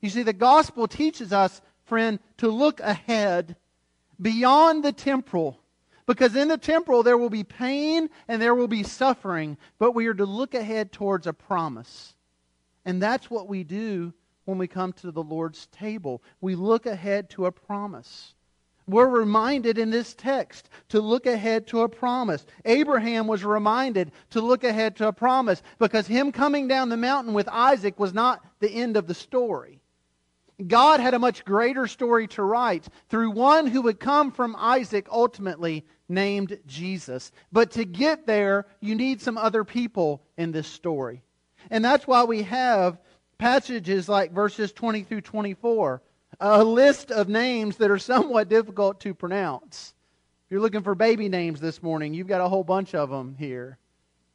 You 0.00 0.10
see, 0.10 0.22
the 0.22 0.32
gospel 0.32 0.88
teaches 0.88 1.32
us, 1.32 1.60
friend, 1.84 2.20
to 2.38 2.48
look 2.48 2.80
ahead 2.80 3.56
beyond 4.20 4.84
the 4.84 4.92
temporal. 4.92 5.60
Because 6.08 6.34
in 6.34 6.48
the 6.48 6.56
temporal 6.56 7.02
there 7.02 7.18
will 7.18 7.28
be 7.28 7.44
pain 7.44 8.08
and 8.28 8.40
there 8.40 8.54
will 8.54 8.66
be 8.66 8.82
suffering, 8.82 9.58
but 9.78 9.92
we 9.92 10.06
are 10.06 10.14
to 10.14 10.24
look 10.24 10.54
ahead 10.54 10.90
towards 10.90 11.26
a 11.26 11.34
promise. 11.34 12.14
And 12.86 13.00
that's 13.00 13.30
what 13.30 13.46
we 13.46 13.62
do 13.62 14.14
when 14.46 14.56
we 14.56 14.66
come 14.66 14.94
to 14.94 15.12
the 15.12 15.22
Lord's 15.22 15.66
table. 15.66 16.22
We 16.40 16.54
look 16.54 16.86
ahead 16.86 17.28
to 17.30 17.44
a 17.44 17.52
promise. 17.52 18.32
We're 18.86 19.06
reminded 19.06 19.76
in 19.76 19.90
this 19.90 20.14
text 20.14 20.70
to 20.88 20.98
look 20.98 21.26
ahead 21.26 21.66
to 21.66 21.82
a 21.82 21.90
promise. 21.90 22.46
Abraham 22.64 23.26
was 23.26 23.44
reminded 23.44 24.10
to 24.30 24.40
look 24.40 24.64
ahead 24.64 24.96
to 24.96 25.08
a 25.08 25.12
promise 25.12 25.62
because 25.78 26.06
him 26.06 26.32
coming 26.32 26.68
down 26.68 26.88
the 26.88 26.96
mountain 26.96 27.34
with 27.34 27.48
Isaac 27.48 28.00
was 28.00 28.14
not 28.14 28.42
the 28.60 28.70
end 28.70 28.96
of 28.96 29.06
the 29.06 29.14
story. 29.14 29.82
God 30.66 31.00
had 31.00 31.12
a 31.12 31.18
much 31.18 31.44
greater 31.44 31.86
story 31.86 32.26
to 32.28 32.42
write 32.42 32.88
through 33.10 33.30
one 33.32 33.66
who 33.66 33.82
would 33.82 34.00
come 34.00 34.32
from 34.32 34.56
Isaac 34.58 35.06
ultimately 35.10 35.84
named 36.08 36.58
Jesus. 36.66 37.32
But 37.52 37.72
to 37.72 37.84
get 37.84 38.26
there, 38.26 38.66
you 38.80 38.94
need 38.94 39.20
some 39.20 39.38
other 39.38 39.64
people 39.64 40.22
in 40.36 40.52
this 40.52 40.66
story. 40.66 41.22
And 41.70 41.84
that's 41.84 42.06
why 42.06 42.24
we 42.24 42.42
have 42.42 42.98
passages 43.36 44.08
like 44.08 44.32
verses 44.32 44.72
20 44.72 45.02
through 45.04 45.20
24, 45.20 46.02
a 46.40 46.64
list 46.64 47.10
of 47.10 47.28
names 47.28 47.76
that 47.76 47.90
are 47.90 47.98
somewhat 47.98 48.48
difficult 48.48 49.00
to 49.00 49.14
pronounce. 49.14 49.94
If 50.46 50.52
you're 50.52 50.60
looking 50.60 50.82
for 50.82 50.94
baby 50.94 51.28
names 51.28 51.60
this 51.60 51.82
morning, 51.82 52.14
you've 52.14 52.26
got 52.26 52.40
a 52.40 52.48
whole 52.48 52.64
bunch 52.64 52.94
of 52.94 53.10
them 53.10 53.36
here. 53.38 53.78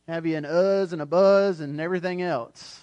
Have 0.08 0.26
you 0.26 0.38
an 0.38 0.46
uz 0.46 0.94
and 0.94 1.02
a 1.02 1.06
buzz 1.06 1.60
and 1.60 1.80
everything 1.80 2.22
else? 2.22 2.82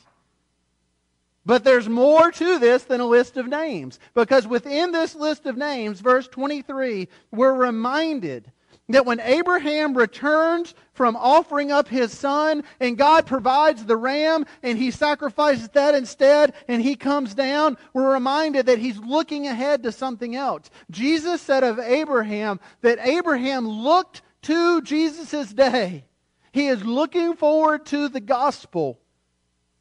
But 1.47 1.65
there's 1.65 1.89
more 1.89 2.31
to 2.31 2.59
this 2.59 2.85
than 2.85 3.01
a 3.01 3.07
list 3.07 3.37
of 3.37 3.47
names. 3.47 3.99
Because 4.15 4.47
within 4.47 4.93
this 4.93 5.15
list 5.15 5.47
of 5.47 5.57
names, 5.57 6.01
verse 6.01 6.29
23, 6.29 7.09
we're 7.31 7.55
reminded 7.55 8.51
that 8.93 9.07
when 9.07 9.21
Abraham 9.21 9.97
returns 9.97 10.75
from 10.93 11.17
offering 11.17 11.71
up 11.71 11.89
his 11.89 12.17
son 12.17 12.65
and 12.79 12.99
God 12.99 13.27
provides 13.27 13.85
the 13.85 13.97
ram 13.97 14.45
and 14.63 14.79
he 14.79 14.91
sacrifices 14.91 15.69
that 15.71 15.95
instead 15.95 16.55
and 16.69 16.83
he 16.83 16.97
comes 16.97 17.35
down, 17.35 17.77
we're 17.93 18.13
reminded 18.13 18.67
that 18.67 18.79
he's 18.79 18.99
looking 18.99 19.47
ahead 19.47 19.83
to 19.83 19.93
something 19.93 20.37
else. 20.37 20.71
Jesus 20.91 21.41
said 21.41 21.65
of 21.65 21.79
Abraham 21.79 22.61
that 22.83 22.99
Abraham 23.01 23.69
looked 23.69 24.23
to 24.43 24.83
Jesus' 24.83 25.53
day. 25.53 26.05
He 26.53 26.67
is 26.67 26.85
looking 26.85 27.37
forward 27.37 27.87
to 27.87 28.09
the 28.09 28.21
gospel. 28.21 28.99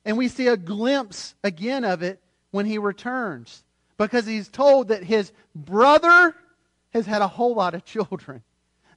And 0.05 0.17
we 0.17 0.27
see 0.27 0.47
a 0.47 0.57
glimpse 0.57 1.35
again 1.43 1.83
of 1.83 2.03
it 2.03 2.21
when 2.51 2.65
he 2.65 2.77
returns 2.77 3.63
because 3.97 4.25
he's 4.25 4.47
told 4.47 4.87
that 4.89 5.03
his 5.03 5.31
brother 5.53 6.35
has 6.93 7.05
had 7.05 7.21
a 7.21 7.27
whole 7.27 7.53
lot 7.53 7.73
of 7.73 7.85
children 7.85 8.43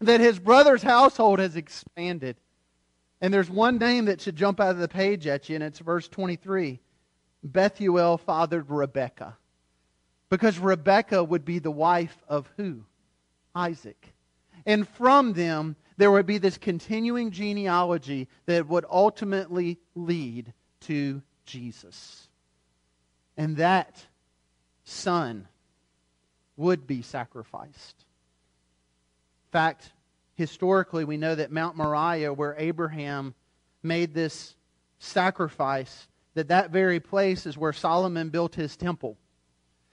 that 0.06 0.20
his 0.20 0.38
brother's 0.38 0.82
household 0.82 1.38
has 1.38 1.56
expanded. 1.56 2.36
And 3.20 3.32
there's 3.32 3.50
one 3.50 3.78
name 3.78 4.06
that 4.06 4.20
should 4.20 4.36
jump 4.36 4.60
out 4.60 4.70
of 4.70 4.78
the 4.78 4.88
page 4.88 5.26
at 5.26 5.48
you, 5.48 5.54
and 5.54 5.64
it's 5.64 5.78
verse 5.78 6.08
23. 6.08 6.80
Bethuel 7.44 8.18
fathered 8.18 8.68
Rebekah. 8.68 9.36
Because 10.28 10.58
Rebekah 10.58 11.22
would 11.24 11.44
be 11.44 11.58
the 11.58 11.70
wife 11.70 12.16
of 12.28 12.50
who? 12.56 12.84
Isaac. 13.54 14.14
And 14.64 14.88
from 14.88 15.34
them, 15.34 15.76
there 15.96 16.10
would 16.10 16.26
be 16.26 16.38
this 16.38 16.58
continuing 16.58 17.30
genealogy 17.30 18.28
that 18.46 18.66
would 18.68 18.84
ultimately 18.90 19.78
lead 19.94 20.52
to 20.80 21.22
Jesus. 21.44 22.28
And 23.36 23.56
that 23.58 24.04
son 24.84 25.46
would 26.56 26.86
be 26.86 27.02
sacrificed 27.02 28.04
fact, 29.52 29.92
historically, 30.34 31.04
we 31.04 31.18
know 31.18 31.34
that 31.34 31.52
Mount 31.52 31.76
Moriah, 31.76 32.32
where 32.32 32.56
Abraham 32.58 33.34
made 33.82 34.14
this 34.14 34.56
sacrifice, 34.98 36.08
that 36.34 36.48
that 36.48 36.70
very 36.70 37.00
place 37.00 37.44
is 37.46 37.58
where 37.58 37.72
Solomon 37.72 38.30
built 38.30 38.54
his 38.54 38.76
temple. 38.76 39.18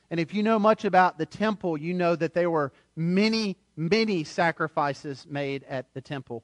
And 0.09 0.19
if 0.19 0.33
you 0.33 0.41
know 0.41 0.57
much 0.57 0.85
about 0.85 1.17
the 1.17 1.25
temple, 1.25 1.77
you 1.77 1.93
know 1.93 2.15
that 2.15 2.33
there 2.33 2.49
were 2.49 2.71
many, 2.95 3.57
many 3.75 4.23
sacrifices 4.23 5.27
made 5.29 5.63
at 5.65 5.93
the 5.93 6.01
temple. 6.01 6.43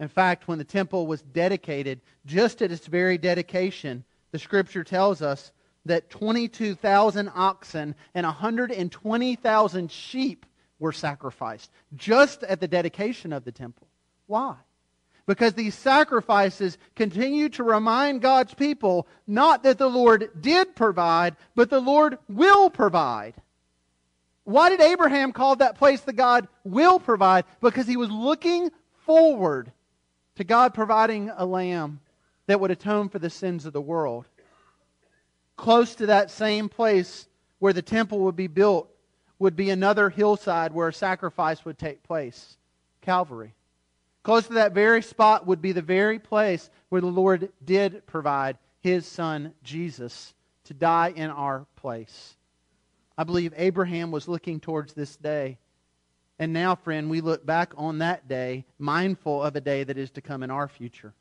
In 0.00 0.08
fact, 0.08 0.48
when 0.48 0.58
the 0.58 0.64
temple 0.64 1.06
was 1.06 1.22
dedicated, 1.22 2.00
just 2.24 2.62
at 2.62 2.72
its 2.72 2.86
very 2.86 3.18
dedication, 3.18 4.04
the 4.32 4.38
scripture 4.38 4.84
tells 4.84 5.22
us 5.22 5.52
that 5.84 6.10
22,000 6.10 7.30
oxen 7.34 7.94
and 8.14 8.24
120,000 8.24 9.90
sheep 9.92 10.46
were 10.78 10.92
sacrificed 10.92 11.70
just 11.96 12.42
at 12.44 12.60
the 12.60 12.68
dedication 12.68 13.32
of 13.32 13.44
the 13.44 13.52
temple. 13.52 13.88
Why? 14.26 14.54
Because 15.26 15.52
these 15.52 15.74
sacrifices 15.74 16.78
continue 16.96 17.50
to 17.50 17.62
remind 17.62 18.22
God's 18.22 18.54
people 18.54 19.06
not 19.26 19.62
that 19.64 19.76
the 19.76 19.90
Lord 19.90 20.30
did 20.40 20.74
provide, 20.74 21.36
but 21.54 21.68
the 21.68 21.80
Lord 21.80 22.18
will 22.28 22.70
provide. 22.70 23.34
Why 24.44 24.70
did 24.70 24.80
Abraham 24.80 25.32
call 25.32 25.56
that 25.56 25.76
place 25.76 26.00
the 26.00 26.14
God 26.14 26.48
will 26.64 26.98
provide? 26.98 27.44
Because 27.60 27.86
he 27.86 27.98
was 27.98 28.10
looking 28.10 28.70
forward 29.04 29.70
to 30.36 30.44
God 30.44 30.72
providing 30.72 31.30
a 31.36 31.44
lamb 31.44 32.00
that 32.46 32.58
would 32.58 32.70
atone 32.70 33.10
for 33.10 33.18
the 33.18 33.28
sins 33.28 33.66
of 33.66 33.74
the 33.74 33.80
world. 33.80 34.26
Close 35.56 35.94
to 35.96 36.06
that 36.06 36.30
same 36.30 36.70
place 36.70 37.28
where 37.58 37.74
the 37.74 37.82
temple 37.82 38.20
would 38.20 38.36
be 38.36 38.46
built 38.46 38.88
would 39.38 39.56
be 39.56 39.70
another 39.70 40.10
hillside 40.10 40.72
where 40.72 40.88
a 40.88 40.92
sacrifice 40.92 41.64
would 41.64 41.78
take 41.78 42.02
place 42.02 42.56
Calvary. 43.00 43.54
Close 44.22 44.46
to 44.48 44.54
that 44.54 44.74
very 44.74 45.00
spot 45.00 45.46
would 45.46 45.62
be 45.62 45.72
the 45.72 45.80
very 45.80 46.18
place 46.18 46.68
where 46.88 47.00
the 47.00 47.06
Lord 47.06 47.50
did 47.64 48.06
provide 48.06 48.58
his 48.80 49.06
son 49.06 49.54
Jesus 49.62 50.34
to 50.64 50.74
die 50.74 51.12
in 51.16 51.30
our 51.30 51.66
place. 51.76 52.36
I 53.16 53.24
believe 53.24 53.54
Abraham 53.56 54.10
was 54.10 54.28
looking 54.28 54.60
towards 54.60 54.92
this 54.92 55.16
day. 55.16 55.58
And 56.38 56.52
now, 56.52 56.74
friend, 56.74 57.08
we 57.08 57.20
look 57.20 57.46
back 57.46 57.72
on 57.76 57.98
that 57.98 58.28
day, 58.28 58.64
mindful 58.78 59.42
of 59.42 59.56
a 59.56 59.60
day 59.60 59.82
that 59.84 59.98
is 59.98 60.10
to 60.12 60.20
come 60.20 60.42
in 60.42 60.50
our 60.50 60.68
future. 60.68 61.14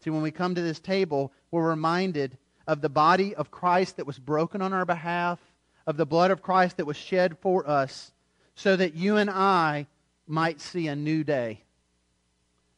See, 0.00 0.10
when 0.10 0.22
we 0.22 0.30
come 0.30 0.54
to 0.54 0.62
this 0.62 0.78
table, 0.78 1.32
we're 1.50 1.68
reminded 1.68 2.36
of 2.66 2.80
the 2.80 2.88
body 2.88 3.34
of 3.34 3.50
Christ 3.50 3.96
that 3.96 4.06
was 4.06 4.18
broken 4.18 4.60
on 4.60 4.72
our 4.72 4.84
behalf 4.84 5.40
of 5.86 5.96
the 5.96 6.06
blood 6.06 6.30
of 6.30 6.42
Christ 6.42 6.76
that 6.76 6.86
was 6.86 6.96
shed 6.96 7.38
for 7.38 7.68
us 7.68 8.12
so 8.54 8.74
that 8.76 8.94
you 8.94 9.16
and 9.16 9.30
I 9.30 9.86
might 10.26 10.60
see 10.60 10.88
a 10.88 10.96
new 10.96 11.22
day. 11.22 11.62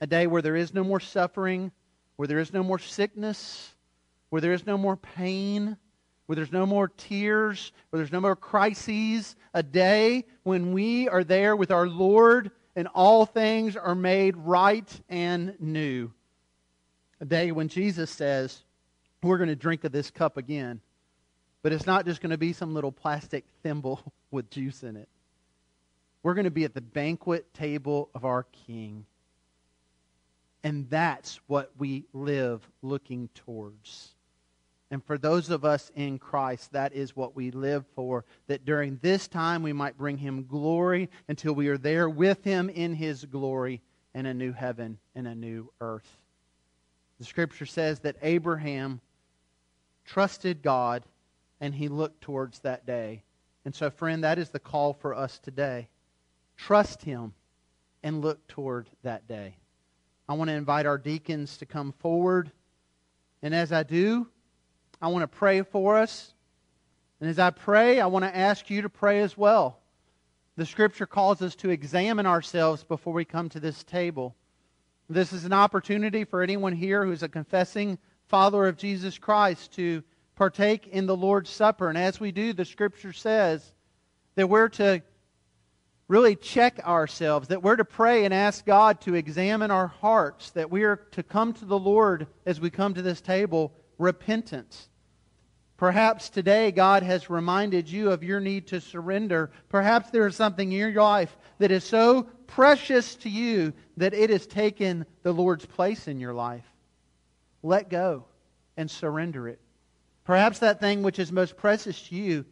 A 0.01 0.07
day 0.07 0.27
where 0.27 0.43
there 0.43 0.57
is 0.57 0.75
no 0.75 0.85
more 0.85 1.01
suffering, 1.01 1.73
where 2.17 2.29
there 2.29 2.39
is 2.39 2.53
no 2.53 2.63
more 2.63 2.79
sickness, 2.79 3.75
where 4.31 4.41
there 4.41 4.53
is 4.53 4.67
no 4.67 4.77
more 4.77 4.97
pain, 4.97 5.77
where 6.27 6.37
there's 6.37 6.53
no 6.53 6.67
more 6.67 6.89
tears, 6.89 7.73
where 7.89 7.99
there's 7.99 8.13
no 8.13 8.21
more 8.21 8.37
crises. 8.37 9.35
A 9.55 9.63
day 9.63 10.27
when 10.43 10.73
we 10.73 11.09
are 11.09 11.25
there 11.25 11.57
with 11.57 11.71
our 11.71 11.89
Lord 11.89 12.51
and 12.77 12.87
all 12.89 13.25
things 13.25 13.77
are 13.77 13.95
made 13.95 14.37
right 14.37 15.01
and 15.09 15.55
new. 15.59 16.13
A 17.21 17.25
day 17.25 17.51
when 17.51 17.69
Jesus 17.69 18.11
says, 18.11 18.63
We're 19.23 19.39
going 19.39 19.49
to 19.49 19.57
drink 19.57 19.85
of 19.85 19.93
this 19.93 20.11
cup 20.11 20.37
again. 20.37 20.81
But 21.63 21.73
it's 21.73 21.87
not 21.87 22.05
just 22.05 22.21
going 22.21 22.31
to 22.31 22.39
be 22.39 22.53
some 22.53 22.75
little 22.75 22.93
plastic 22.93 23.45
thimble 23.63 24.01
with 24.31 24.51
juice 24.51 24.83
in 24.83 24.97
it. 24.97 25.09
We're 26.23 26.35
going 26.35 26.45
to 26.45 26.51
be 26.51 26.65
at 26.65 26.75
the 26.75 26.81
banquet 26.81 27.53
table 27.55 28.11
of 28.15 28.25
our 28.25 28.45
King. 28.67 29.07
And 30.65 30.89
that's 30.91 31.41
what 31.47 31.71
we 31.79 32.05
live 32.13 32.69
looking 32.83 33.29
towards. 33.35 34.11
And 34.91 35.05
for 35.05 35.19
those 35.19 35.51
of 35.51 35.65
us 35.65 35.91
in 35.95 36.19
Christ, 36.19 36.73
that 36.73 36.95
is 36.95 37.15
what 37.15 37.37
we 37.37 37.51
live 37.51 37.85
for. 37.95 38.25
That 38.47 38.65
during 38.65 38.99
this 39.03 39.29
time 39.29 39.63
we 39.63 39.73
might 39.73 39.99
bring 39.99 40.17
him 40.17 40.47
glory 40.47 41.11
until 41.29 41.55
we 41.55 41.69
are 41.69 41.79
there 41.79 42.09
with 42.09 42.43
him 42.43 42.71
in 42.71 42.95
his 42.95 43.25
glory 43.25 43.83
in 44.15 44.27
a 44.27 44.35
new 44.35 44.53
heaven 44.53 44.99
and 45.15 45.29
a 45.29 45.35
new 45.35 45.71
earth. 45.81 46.17
The 47.19 47.25
scripture 47.25 47.67
says 47.67 48.01
that 48.01 48.17
Abraham 48.23 49.01
trusted 50.05 50.63
God 50.63 51.05
and 51.61 51.75
he 51.75 51.89
looked 51.89 52.21
towards 52.21 52.61
that 52.61 52.87
day. 52.87 53.23
And 53.65 53.75
so, 53.75 53.91
friend, 53.91 54.25
that 54.25 54.39
is 54.39 54.51
the 54.51 54.59
call 54.59 54.93
for 54.93 55.15
us 55.15 55.39
today. 55.39 55.89
Trust 56.57 57.03
him 57.03 57.35
and 58.03 58.23
look 58.23 58.47
toward 58.49 58.89
that 59.03 59.27
day. 59.29 59.57
I 60.29 60.35
want 60.35 60.49
to 60.49 60.55
invite 60.55 60.87
our 60.87 60.99
deacons 60.99 61.57
to 61.59 61.67
come 61.67 61.93
forward. 61.93 62.51
And 63.43 63.55
as 63.55 63.73
I 63.73 63.83
do, 63.83 64.27
I 65.01 65.09
want 65.09 65.23
to 65.23 65.39
pray 65.39 65.63
for 65.63 65.99
us. 65.99 66.35
And 67.21 67.29
as 67.29 67.39
I 67.39 67.51
pray, 67.51 68.01
I 68.01 68.07
want 68.07 68.25
to 68.25 68.37
ask 68.37 68.71
you 68.71 68.83
to 68.83 68.89
pray 68.89 69.21
as 69.21 69.37
well. 69.37 69.79
The 70.57 70.67
scripture 70.67 71.07
calls 71.07 71.41
us 71.41 71.55
to 71.57 71.71
examine 71.71 72.27
ourselves 72.27 72.85
before 72.85 73.13
we 73.13 73.25
come 73.25 73.49
to 73.51 73.61
this 73.61 73.85
table. 73.85 74.35
This 75.09 75.33
is 75.33 75.45
an 75.45 75.53
opportunity 75.53 76.25
for 76.25 76.43
anyone 76.43 76.75
here 76.75 77.05
who's 77.05 77.23
a 77.23 77.29
confessing 77.29 77.99
follower 78.27 78.69
of 78.69 78.77
Jesus 78.77 79.19
Christ 79.19 79.73
to 79.75 80.03
partake 80.39 80.87
in 80.87 81.07
the 81.07 81.17
Lord's 81.17 81.51
Supper. 81.51 81.89
And 81.89 81.99
as 81.99 82.21
we 82.21 82.31
do, 82.31 82.53
the 82.53 82.65
scripture 82.65 83.13
says 83.13 83.73
that 84.37 84.49
we're 84.49 84.69
to 84.69 85.03
really 86.07 86.37
check 86.37 86.79
ourselves, 86.87 87.49
that 87.49 87.65
we're 87.65 87.75
to 87.75 87.85
pray 87.85 88.25
and 88.25 88.33
ask 88.33 88.65
God 88.65 89.01
to 89.01 89.17
examine 89.17 89.73
our 89.73 89.89
hearts, 89.89 90.51
that 90.51 90.71
we 90.71 90.85
are 90.85 90.95
to 91.11 91.25
come 91.25 91.53
to 91.55 91.65
the 91.65 91.79
Lord 91.79 92.29
as 92.47 92.61
we 92.61 92.71
come 92.71 92.95
to 92.95 93.03
this 93.03 93.21
table 93.21 93.73
repentance. 93.99 94.89
Perhaps 95.77 96.31
today 96.31 96.71
God 96.71 97.03
has 97.03 97.29
reminded 97.29 97.91
you 97.91 98.13
of 98.13 98.23
your 98.23 98.39
need 98.39 98.69
to 98.69 98.81
surrender. 98.81 99.51
Perhaps 99.69 100.11
there 100.11 100.27
is 100.29 100.37
something 100.37 100.71
in 100.71 100.79
your 100.79 100.93
life 100.93 101.37
that 101.59 101.73
is 101.73 101.83
so 101.83 102.29
precious 102.47 103.17
to 103.17 103.29
you 103.29 103.73
that 103.97 104.15
it 104.15 104.31
has 104.31 104.47
taken 104.47 105.05
the 105.25 105.33
Lord's 105.33 105.67
place 105.67 106.07
in 106.07 106.21
your 106.21 106.33
life. 106.33 106.65
Let 107.65 107.91
go 107.91 108.25
and 108.77 108.89
surrender 108.89 109.49
it. 109.49 109.59
Perhaps 110.29 110.59
that 110.59 110.79
thing 110.79 111.03
which 111.03 111.19
is 111.19 111.33
most 111.33 111.57
precious 111.57 112.07
to 112.09 112.15
you 112.15 112.45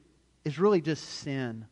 is 0.46 0.58
really 0.58 0.80
just 0.80 1.04
sin. 1.04 1.66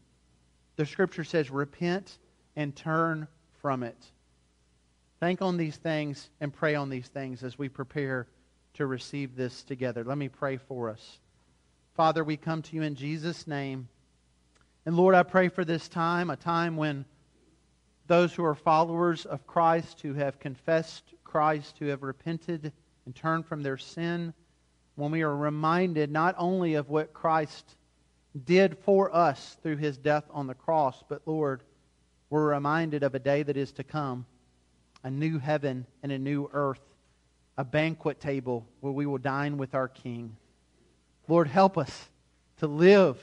The 0.77 0.85
scripture 0.85 1.25
says, 1.25 1.51
repent 1.51 2.19
and 2.57 2.77
turn 2.77 3.27
from 3.63 3.83
it. 3.83 3.97
Think 5.19 5.41
on 5.41 5.57
these 5.57 5.79
things 5.79 6.29
and 6.43 6.53
pray 6.53 6.75
on 6.75 6.91
these 6.91 7.09
things 7.09 7.43
as 7.43 7.59
we 7.59 7.71
prepare 7.71 8.27
to 8.75 8.85
receive 8.85 9.35
this 9.35 9.63
together. 9.63 10.05
Let 10.05 10.19
me 10.19 10.29
pray 10.29 10.59
for 10.59 10.91
us. 10.91 11.21
Father, 11.95 12.23
we 12.23 12.37
come 12.37 12.61
to 12.61 12.77
you 12.77 12.83
in 12.83 12.97
Jesus' 12.97 13.47
name. 13.47 13.89
And 14.85 14.99
Lord, 14.99 15.15
I 15.15 15.23
pray 15.23 15.49
for 15.49 15.65
this 15.65 15.89
time, 15.89 16.29
a 16.29 16.37
time 16.37 16.77
when 16.77 17.07
those 18.09 18.35
who 18.35 18.45
are 18.45 18.55
followers 18.55 19.25
of 19.25 19.47
Christ, 19.47 20.03
who 20.03 20.13
have 20.13 20.39
confessed 20.39 21.15
Christ, 21.25 21.77
who 21.79 21.87
have 21.87 22.03
repented 22.03 22.75
and 23.07 23.15
turned 23.15 23.47
from 23.47 23.63
their 23.63 23.79
sin, 23.79 24.35
when 24.97 25.11
we 25.11 25.23
are 25.23 25.37
reminded 25.37 26.11
not 26.11 26.35
only 26.39 26.75
of 26.75 26.89
what 26.89 27.13
Christ 27.13 27.77
did 28.45 28.79
for 28.79 29.15
us 29.15 29.57
through 29.63 29.77
his 29.77 29.97
death 29.97 30.25
on 30.31 30.47
the 30.47 30.55
cross. 30.55 31.03
But 31.09 31.23
Lord, 31.27 31.63
we're 32.31 32.53
reminded 32.53 33.03
of 33.03 33.15
a 33.15 33.19
day 33.19 33.43
that 33.43 33.57
is 33.57 33.73
to 33.73 33.85
come 33.85 34.27
a 35.03 35.11
new 35.11 35.39
heaven 35.39 35.87
and 36.03 36.11
a 36.11 36.19
new 36.19 36.49
earth, 36.53 36.81
a 37.59 37.65
banquet 37.65 38.21
table 38.21 38.67
where 38.81 38.93
we 38.93 39.07
will 39.07 39.19
dine 39.19 39.59
with 39.59 39.75
our 39.75 39.89
King. 39.89 40.37
Lord, 41.29 41.47
help 41.47 41.79
us 41.79 42.09
to 42.59 42.67
live 42.67 43.19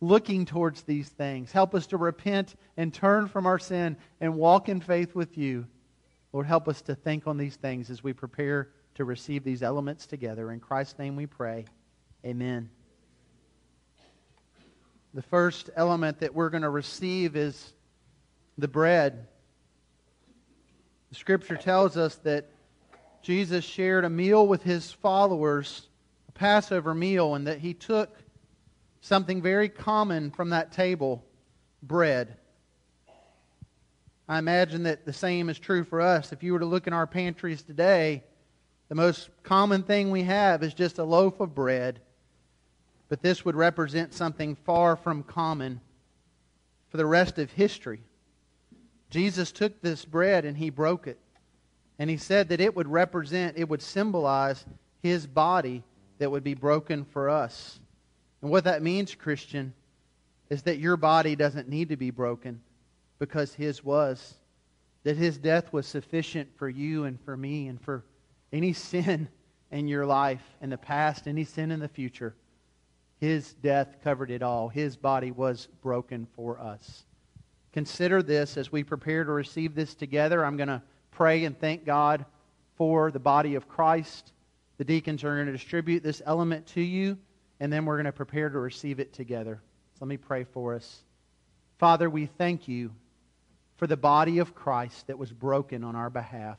looking 0.00 0.44
towards 0.44 0.82
these 0.82 1.08
things. 1.08 1.52
Help 1.52 1.74
us 1.74 1.86
to 1.88 1.96
repent 1.96 2.56
and 2.76 2.92
turn 2.92 3.28
from 3.28 3.46
our 3.46 3.58
sin 3.58 3.96
and 4.20 4.34
walk 4.34 4.68
in 4.68 4.80
faith 4.80 5.14
with 5.14 5.38
you. 5.38 5.66
Lord, 6.32 6.46
help 6.46 6.66
us 6.66 6.82
to 6.82 6.94
think 6.94 7.26
on 7.26 7.36
these 7.36 7.56
things 7.56 7.88
as 7.88 8.02
we 8.02 8.12
prepare 8.12 8.70
to 8.94 9.04
receive 9.04 9.44
these 9.44 9.62
elements 9.62 10.06
together. 10.06 10.50
In 10.52 10.60
Christ's 10.60 10.98
name 10.98 11.16
we 11.16 11.26
pray. 11.26 11.64
Amen. 12.24 12.70
The 15.14 15.22
first 15.22 15.70
element 15.76 16.20
that 16.20 16.34
we're 16.34 16.50
going 16.50 16.62
to 16.62 16.70
receive 16.70 17.36
is 17.36 17.72
the 18.56 18.68
bread. 18.68 19.26
The 21.10 21.16
scripture 21.16 21.56
tells 21.56 21.96
us 21.96 22.16
that 22.16 22.48
Jesus 23.20 23.64
shared 23.64 24.04
a 24.04 24.10
meal 24.10 24.46
with 24.46 24.62
his 24.62 24.90
followers, 24.90 25.88
a 26.28 26.32
Passover 26.32 26.94
meal, 26.94 27.34
and 27.34 27.46
that 27.46 27.58
he 27.58 27.74
took 27.74 28.18
something 29.00 29.42
very 29.42 29.68
common 29.68 30.30
from 30.30 30.50
that 30.50 30.72
table 30.72 31.24
bread. 31.82 32.36
I 34.28 34.38
imagine 34.38 34.84
that 34.84 35.04
the 35.04 35.12
same 35.12 35.50
is 35.50 35.58
true 35.58 35.84
for 35.84 36.00
us. 36.00 36.32
If 36.32 36.42
you 36.42 36.52
were 36.52 36.60
to 36.60 36.66
look 36.66 36.86
in 36.86 36.92
our 36.92 37.06
pantries 37.06 37.62
today, 37.62 38.24
the 38.92 38.96
most 38.96 39.30
common 39.42 39.82
thing 39.82 40.10
we 40.10 40.24
have 40.24 40.62
is 40.62 40.74
just 40.74 40.98
a 40.98 41.04
loaf 41.04 41.40
of 41.40 41.54
bread 41.54 41.98
but 43.12 43.20
this 43.20 43.44
would 43.44 43.56
represent 43.56 44.14
something 44.14 44.54
far 44.54 44.96
from 44.96 45.22
common 45.22 45.82
for 46.88 46.96
the 46.96 47.04
rest 47.04 47.38
of 47.38 47.50
history. 47.50 48.00
Jesus 49.10 49.52
took 49.52 49.82
this 49.82 50.06
bread 50.06 50.46
and 50.46 50.56
he 50.56 50.70
broke 50.70 51.06
it. 51.06 51.18
And 51.98 52.08
he 52.08 52.16
said 52.16 52.48
that 52.48 52.60
it 52.62 52.74
would 52.74 52.88
represent, 52.88 53.58
it 53.58 53.68
would 53.68 53.82
symbolize 53.82 54.64
his 55.02 55.26
body 55.26 55.84
that 56.20 56.30
would 56.30 56.42
be 56.42 56.54
broken 56.54 57.04
for 57.04 57.28
us. 57.28 57.80
And 58.40 58.50
what 58.50 58.64
that 58.64 58.82
means, 58.82 59.14
Christian, 59.14 59.74
is 60.48 60.62
that 60.62 60.78
your 60.78 60.96
body 60.96 61.36
doesn't 61.36 61.68
need 61.68 61.90
to 61.90 61.96
be 61.98 62.10
broken 62.10 62.62
because 63.18 63.52
his 63.52 63.84
was. 63.84 64.36
That 65.04 65.18
his 65.18 65.36
death 65.36 65.70
was 65.70 65.86
sufficient 65.86 66.48
for 66.56 66.68
you 66.70 67.04
and 67.04 67.20
for 67.20 67.36
me 67.36 67.68
and 67.68 67.78
for 67.78 68.04
any 68.52 68.72
sin 68.72 69.28
in 69.70 69.88
your 69.88 70.06
life 70.06 70.42
in 70.60 70.70
the 70.70 70.78
past, 70.78 71.26
any 71.26 71.44
sin 71.44 71.70
in 71.70 71.80
the 71.80 71.88
future. 71.88 72.34
His 73.18 73.54
death 73.54 73.96
covered 74.02 74.30
it 74.30 74.42
all. 74.42 74.68
His 74.68 74.96
body 74.96 75.30
was 75.30 75.68
broken 75.80 76.26
for 76.34 76.60
us. 76.60 77.04
Consider 77.72 78.22
this 78.22 78.56
as 78.56 78.70
we 78.70 78.84
prepare 78.84 79.24
to 79.24 79.32
receive 79.32 79.74
this 79.74 79.94
together. 79.94 80.44
I'm 80.44 80.56
going 80.56 80.68
to 80.68 80.82
pray 81.10 81.44
and 81.44 81.58
thank 81.58 81.86
God 81.86 82.24
for 82.76 83.10
the 83.10 83.20
body 83.20 83.54
of 83.54 83.68
Christ. 83.68 84.32
The 84.76 84.84
deacons 84.84 85.24
are 85.24 85.34
going 85.36 85.46
to 85.46 85.52
distribute 85.52 86.02
this 86.02 86.20
element 86.26 86.66
to 86.68 86.80
you, 86.80 87.16
and 87.60 87.72
then 87.72 87.84
we're 87.84 87.96
going 87.96 88.06
to 88.06 88.12
prepare 88.12 88.50
to 88.50 88.58
receive 88.58 88.98
it 88.98 89.12
together. 89.12 89.62
So 89.94 89.98
let 90.04 90.08
me 90.08 90.16
pray 90.16 90.44
for 90.44 90.74
us. 90.74 91.04
Father, 91.78 92.10
we 92.10 92.26
thank 92.26 92.68
you 92.68 92.92
for 93.76 93.86
the 93.86 93.96
body 93.96 94.38
of 94.38 94.54
Christ 94.54 95.06
that 95.06 95.18
was 95.18 95.32
broken 95.32 95.84
on 95.84 95.96
our 95.96 96.10
behalf. 96.10 96.58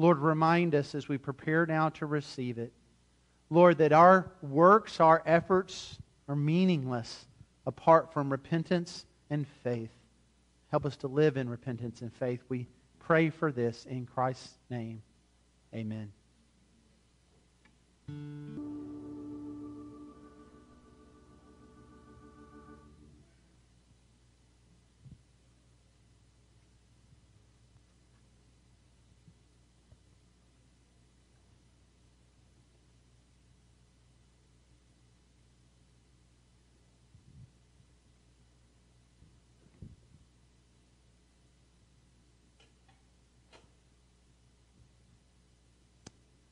Lord, 0.00 0.18
remind 0.18 0.74
us 0.74 0.94
as 0.94 1.08
we 1.08 1.18
prepare 1.18 1.66
now 1.66 1.90
to 1.90 2.06
receive 2.06 2.58
it 2.58 2.72
Lord, 3.50 3.78
that 3.78 3.92
our 3.92 4.30
works, 4.42 5.00
our 5.00 5.22
efforts 5.26 5.98
are 6.28 6.36
meaningless 6.36 7.26
apart 7.66 8.12
from 8.12 8.30
repentance 8.30 9.04
and 9.28 9.46
faith. 9.64 9.90
Help 10.70 10.86
us 10.86 10.96
to 10.98 11.08
live 11.08 11.36
in 11.36 11.48
repentance 11.48 12.00
and 12.00 12.14
faith. 12.14 12.40
We 12.48 12.68
pray 13.00 13.28
for 13.28 13.50
this 13.50 13.86
in 13.86 14.06
Christ's 14.06 14.56
name. 14.70 15.02
Amen. 15.74 16.12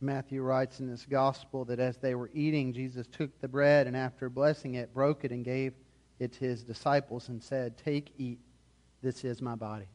Matthew 0.01 0.43
writes 0.43 0.79
in 0.79 0.89
this 0.89 1.05
gospel 1.05 1.65
that 1.65 1.81
as 1.81 1.97
they 1.97 2.15
were 2.15 2.31
eating, 2.33 2.73
Jesus 2.73 3.07
took 3.09 3.41
the 3.41 3.49
bread 3.49 3.89
and 3.89 3.97
after 3.97 4.29
blessing 4.29 4.75
it, 4.75 4.95
broke 4.95 5.25
it 5.25 5.33
and 5.33 5.45
gave 5.45 5.73
it 6.21 6.33
to 6.35 6.41
his 6.41 6.63
disciples 6.63 7.29
and 7.29 7.43
said, 7.43 7.77
Take, 7.77 8.13
eat, 8.17 8.39
this 9.03 9.25
is 9.25 9.43
my 9.43 9.57
body. 9.57 9.89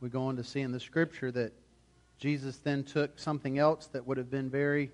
We 0.00 0.10
go 0.10 0.24
on 0.24 0.36
to 0.36 0.44
see 0.44 0.60
in 0.60 0.70
the 0.70 0.78
scripture 0.78 1.32
that 1.32 1.54
Jesus 2.18 2.58
then 2.58 2.84
took 2.84 3.18
something 3.18 3.58
else 3.58 3.86
that 3.88 4.06
would 4.06 4.18
have 4.18 4.30
been 4.30 4.50
very 4.50 4.90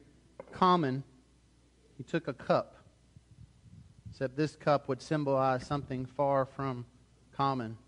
common. 0.52 1.02
He 1.98 2.04
took 2.04 2.28
a 2.28 2.32
cup 2.32 2.81
except 4.12 4.36
this 4.36 4.56
cup 4.56 4.90
would 4.90 5.00
symbolize 5.00 5.66
something 5.66 6.04
far 6.04 6.44
from 6.44 6.84
common. 7.34 7.78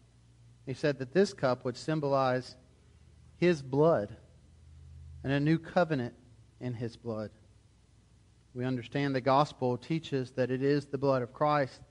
He 0.64 0.72
said 0.72 0.99
that 0.99 1.12
this 1.12 1.35
cup 1.35 1.66
would 1.66 1.77
symbolize 1.77 2.57
his 3.37 3.61
blood 3.61 4.16
and 5.22 5.31
a 5.31 5.39
new 5.39 5.59
covenant 5.59 6.14
in 6.62 6.72
his 6.72 6.97
blood. 6.97 7.29
We 8.55 8.64
understand 8.64 9.14
the 9.14 9.20
gospel 9.20 9.77
teaches 9.77 10.31
that 10.31 10.51
it 10.51 10.62
is 10.62 10.87
the 10.87 10.97
blood 10.97 11.20
of 11.20 11.35
Christ 11.35 11.83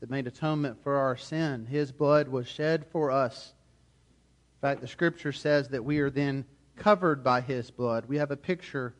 that 0.00 0.10
made 0.10 0.26
atonement 0.26 0.82
for 0.82 0.98
our 0.98 1.16
sin. 1.16 1.64
His 1.64 1.90
blood 1.90 2.28
was 2.28 2.46
shed 2.46 2.84
for 2.92 3.10
us. 3.10 3.54
In 4.56 4.68
fact, 4.68 4.82
the 4.82 4.88
scripture 4.88 5.32
says 5.32 5.68
that 5.68 5.86
we 5.86 6.00
are 6.00 6.10
then 6.10 6.44
covered 6.76 7.24
by 7.24 7.40
his 7.40 7.70
blood. 7.70 8.04
We 8.08 8.18
have 8.18 8.30
a 8.30 8.36
picture 8.36 8.94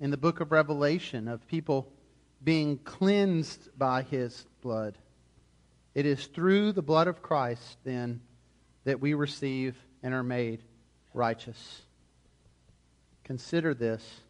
in 0.00 0.10
the 0.10 0.16
book 0.16 0.40
of 0.40 0.50
Revelation 0.50 1.28
of 1.28 1.46
people 1.46 1.92
being 2.42 2.78
cleansed 2.78 3.68
by 3.78 4.02
his 4.02 4.46
blood. 4.62 4.96
It 5.94 6.06
is 6.06 6.26
through 6.26 6.72
the 6.72 6.82
blood 6.82 7.08
of 7.08 7.22
Christ, 7.22 7.78
then, 7.84 8.20
that 8.84 9.00
we 9.00 9.14
receive 9.14 9.76
and 10.02 10.14
are 10.14 10.22
made 10.22 10.62
righteous. 11.12 11.82
Consider 13.24 13.74
this 13.74 14.20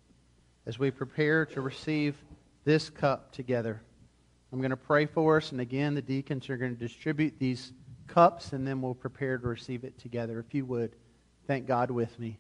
as 0.67 0.79
we 0.79 0.91
prepare 0.91 1.47
to 1.47 1.61
receive 1.61 2.17
this 2.65 2.91
cup 2.91 3.33
together. 3.33 3.81
I'm 4.53 4.59
going 4.59 4.71
to 4.71 4.77
pray 4.77 5.07
for 5.07 5.37
us, 5.37 5.53
and 5.53 5.61
again, 5.61 5.95
the 5.95 6.03
deacons 6.03 6.51
are 6.51 6.57
going 6.57 6.75
to 6.75 6.79
distribute 6.79 7.39
these 7.39 7.73
cups, 8.09 8.53
and 8.53 8.67
then 8.67 8.83
we'll 8.83 8.95
prepare 8.95 9.39
to 9.39 9.47
receive 9.47 9.85
it 9.85 9.99
together. 9.99 10.41
If 10.41 10.53
you 10.55 10.67
would, 10.67 10.97
thank 11.47 11.67
God 11.67 11.91
with 11.91 12.19
me. 12.19 12.39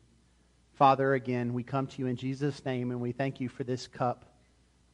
Father, 0.75 1.15
again, 1.15 1.55
we 1.55 1.63
come 1.63 1.87
to 1.87 1.99
you 1.99 2.07
in 2.07 2.17
Jesus' 2.17 2.65
name, 2.65 2.91
and 2.91 3.01
we 3.01 3.13
thank 3.13 3.41
you 3.41 3.49
for 3.49 3.65
this 3.65 3.87
cup. 3.87 4.30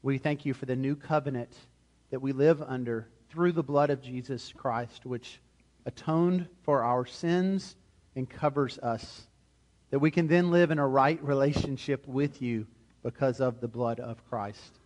We 0.06 0.18
thank 0.18 0.46
you 0.46 0.54
for 0.54 0.66
the 0.66 0.76
new 0.76 0.94
covenant 0.94 1.52
that 2.12 2.22
we 2.22 2.30
live 2.30 2.62
under 2.62 3.08
through 3.28 3.50
the 3.50 3.64
blood 3.64 3.90
of 3.90 4.00
Jesus 4.00 4.52
Christ, 4.56 5.04
which 5.04 5.40
atoned 5.84 6.46
for 6.62 6.84
our 6.84 7.04
sins 7.06 7.74
and 8.14 8.30
covers 8.30 8.78
us. 8.78 9.26
That 9.90 9.98
we 9.98 10.12
can 10.12 10.28
then 10.28 10.52
live 10.52 10.70
in 10.70 10.78
a 10.78 10.86
right 10.86 11.20
relationship 11.24 12.06
with 12.06 12.40
you 12.40 12.68
because 13.02 13.40
of 13.40 13.60
the 13.60 13.66
blood 13.66 13.98
of 13.98 14.24
Christ. 14.30 14.78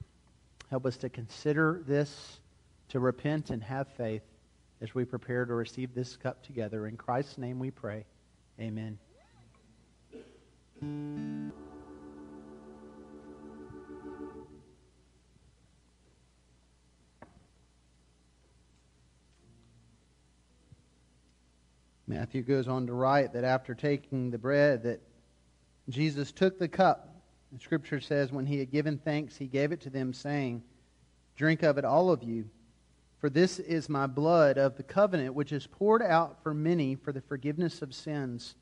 Help 0.70 0.86
us 0.86 0.96
to 0.96 1.10
consider 1.10 1.82
this, 1.86 2.40
to 2.88 2.98
repent 2.98 3.50
and 3.50 3.62
have 3.62 3.88
faith 3.88 4.24
as 4.80 4.94
we 4.94 5.04
prepare 5.04 5.44
to 5.44 5.52
receive 5.52 5.94
this 5.94 6.16
cup 6.16 6.42
together. 6.42 6.86
In 6.86 6.96
Christ's 6.96 7.36
name 7.36 7.58
we 7.58 7.70
pray. 7.70 8.06
Amen. 8.58 8.98
Matthew 22.10 22.42
goes 22.42 22.68
on 22.68 22.86
to 22.88 22.92
write 22.92 23.32
that 23.32 23.44
after 23.44 23.74
taking 23.74 24.30
the 24.30 24.38
bread 24.38 24.82
that 24.82 25.00
Jesus 25.88 26.32
took 26.32 26.58
the 26.58 26.68
cup 26.68 27.10
the 27.52 27.58
scripture 27.58 28.00
says, 28.00 28.32
When 28.32 28.46
he 28.46 28.58
had 28.58 28.70
given 28.70 28.98
thanks, 28.98 29.36
he 29.36 29.46
gave 29.46 29.72
it 29.72 29.80
to 29.82 29.90
them, 29.90 30.12
saying, 30.12 30.62
Drink 31.36 31.62
of 31.62 31.78
it, 31.78 31.84
all 31.84 32.10
of 32.10 32.22
you, 32.22 32.48
for 33.18 33.28
this 33.28 33.58
is 33.58 33.88
my 33.88 34.06
blood 34.06 34.56
of 34.56 34.76
the 34.76 34.82
covenant, 34.82 35.34
which 35.34 35.52
is 35.52 35.66
poured 35.66 36.02
out 36.02 36.42
for 36.42 36.54
many 36.54 36.94
for 36.94 37.12
the 37.12 37.20
forgiveness 37.20 37.82
of 37.82 37.94
sins. 37.94 38.54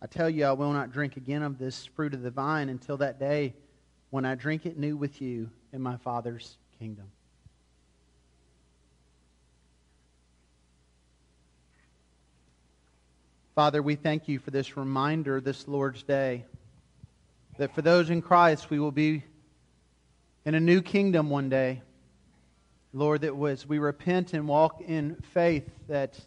I 0.00 0.06
tell 0.06 0.30
you, 0.30 0.44
I 0.44 0.52
will 0.52 0.72
not 0.72 0.92
drink 0.92 1.16
again 1.16 1.42
of 1.42 1.58
this 1.58 1.86
fruit 1.86 2.14
of 2.14 2.22
the 2.22 2.30
vine 2.30 2.68
until 2.68 2.96
that 2.98 3.20
day 3.20 3.54
when 4.10 4.24
I 4.24 4.34
drink 4.34 4.66
it 4.66 4.78
new 4.78 4.96
with 4.96 5.20
you 5.20 5.50
in 5.72 5.80
my 5.80 5.96
Father's 5.98 6.56
kingdom. 6.78 7.10
Father, 13.54 13.82
we 13.82 13.96
thank 13.96 14.28
you 14.28 14.38
for 14.38 14.50
this 14.50 14.78
reminder 14.78 15.38
this 15.38 15.68
Lord's 15.68 16.02
Day 16.02 16.46
that 17.58 17.74
for 17.74 17.82
those 17.82 18.08
in 18.08 18.22
Christ, 18.22 18.70
we 18.70 18.78
will 18.78 18.90
be 18.90 19.24
in 20.46 20.54
a 20.54 20.60
new 20.60 20.80
kingdom 20.80 21.28
one 21.28 21.50
day. 21.50 21.82
Lord, 22.94 23.20
that 23.20 23.36
was 23.36 23.68
we 23.68 23.78
repent 23.78 24.32
and 24.32 24.48
walk 24.48 24.80
in 24.80 25.16
faith 25.34 25.68
that 25.86 26.18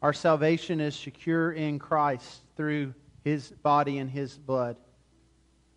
our 0.00 0.14
salvation 0.14 0.80
is 0.80 0.96
secure 0.96 1.52
in 1.52 1.78
Christ 1.78 2.40
through 2.56 2.94
his 3.22 3.50
body 3.62 3.98
and 3.98 4.10
his 4.10 4.38
blood. 4.38 4.78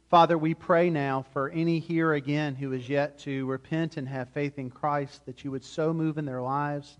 Father, 0.09 0.37
we 0.37 0.53
pray 0.53 0.89
now 0.89 1.25
for 1.33 1.49
any 1.49 1.79
here 1.79 2.13
again 2.13 2.55
who 2.55 2.71
is 2.71 2.87
yet 2.87 3.19
to 3.19 3.45
repent 3.47 3.97
and 3.97 4.07
have 4.07 4.29
faith 4.29 4.57
in 4.57 4.69
Christ, 4.69 5.25
that 5.25 5.43
you 5.43 5.51
would 5.51 5.65
so 5.65 5.91
move 5.91 6.17
in 6.17 6.23
their 6.23 6.41
lives. 6.41 6.99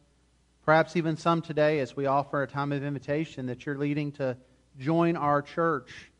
Perhaps 0.70 0.95
even 0.95 1.17
some 1.17 1.41
today, 1.41 1.80
as 1.80 1.95
we 1.95 2.05
offer 2.05 2.43
a 2.43 2.47
time 2.47 2.72
of 2.72 2.84
invitation, 2.84 3.47
that 3.47 3.65
you're 3.65 3.80
leading 3.80 4.11
to 4.11 4.38
join 4.78 5.17
our 5.17 5.41
church 5.41 6.11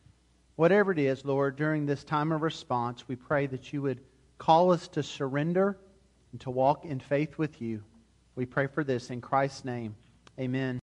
Whatever 0.60 0.92
it 0.92 1.00
is, 1.00 1.24
Lord, 1.24 1.56
during 1.56 1.86
this 1.86 2.04
time 2.04 2.34
of 2.34 2.42
response, 2.42 3.08
we 3.08 3.16
pray 3.16 3.48
that 3.48 3.72
you 3.72 3.82
would 3.82 4.02
call 4.38 4.74
us 4.74 4.90
to 4.90 5.04
surrender 5.04 5.78
and 6.34 6.42
to 6.42 6.50
walk 6.50 6.84
in 6.84 7.00
faith 7.00 7.38
with 7.38 7.62
you. 7.62 7.82
We 8.36 8.46
pray 8.46 8.68
for 8.68 8.84
this 8.84 9.10
in 9.10 9.22
Christ's 9.22 9.64
name. 9.64 9.96
Amen. 10.38 10.78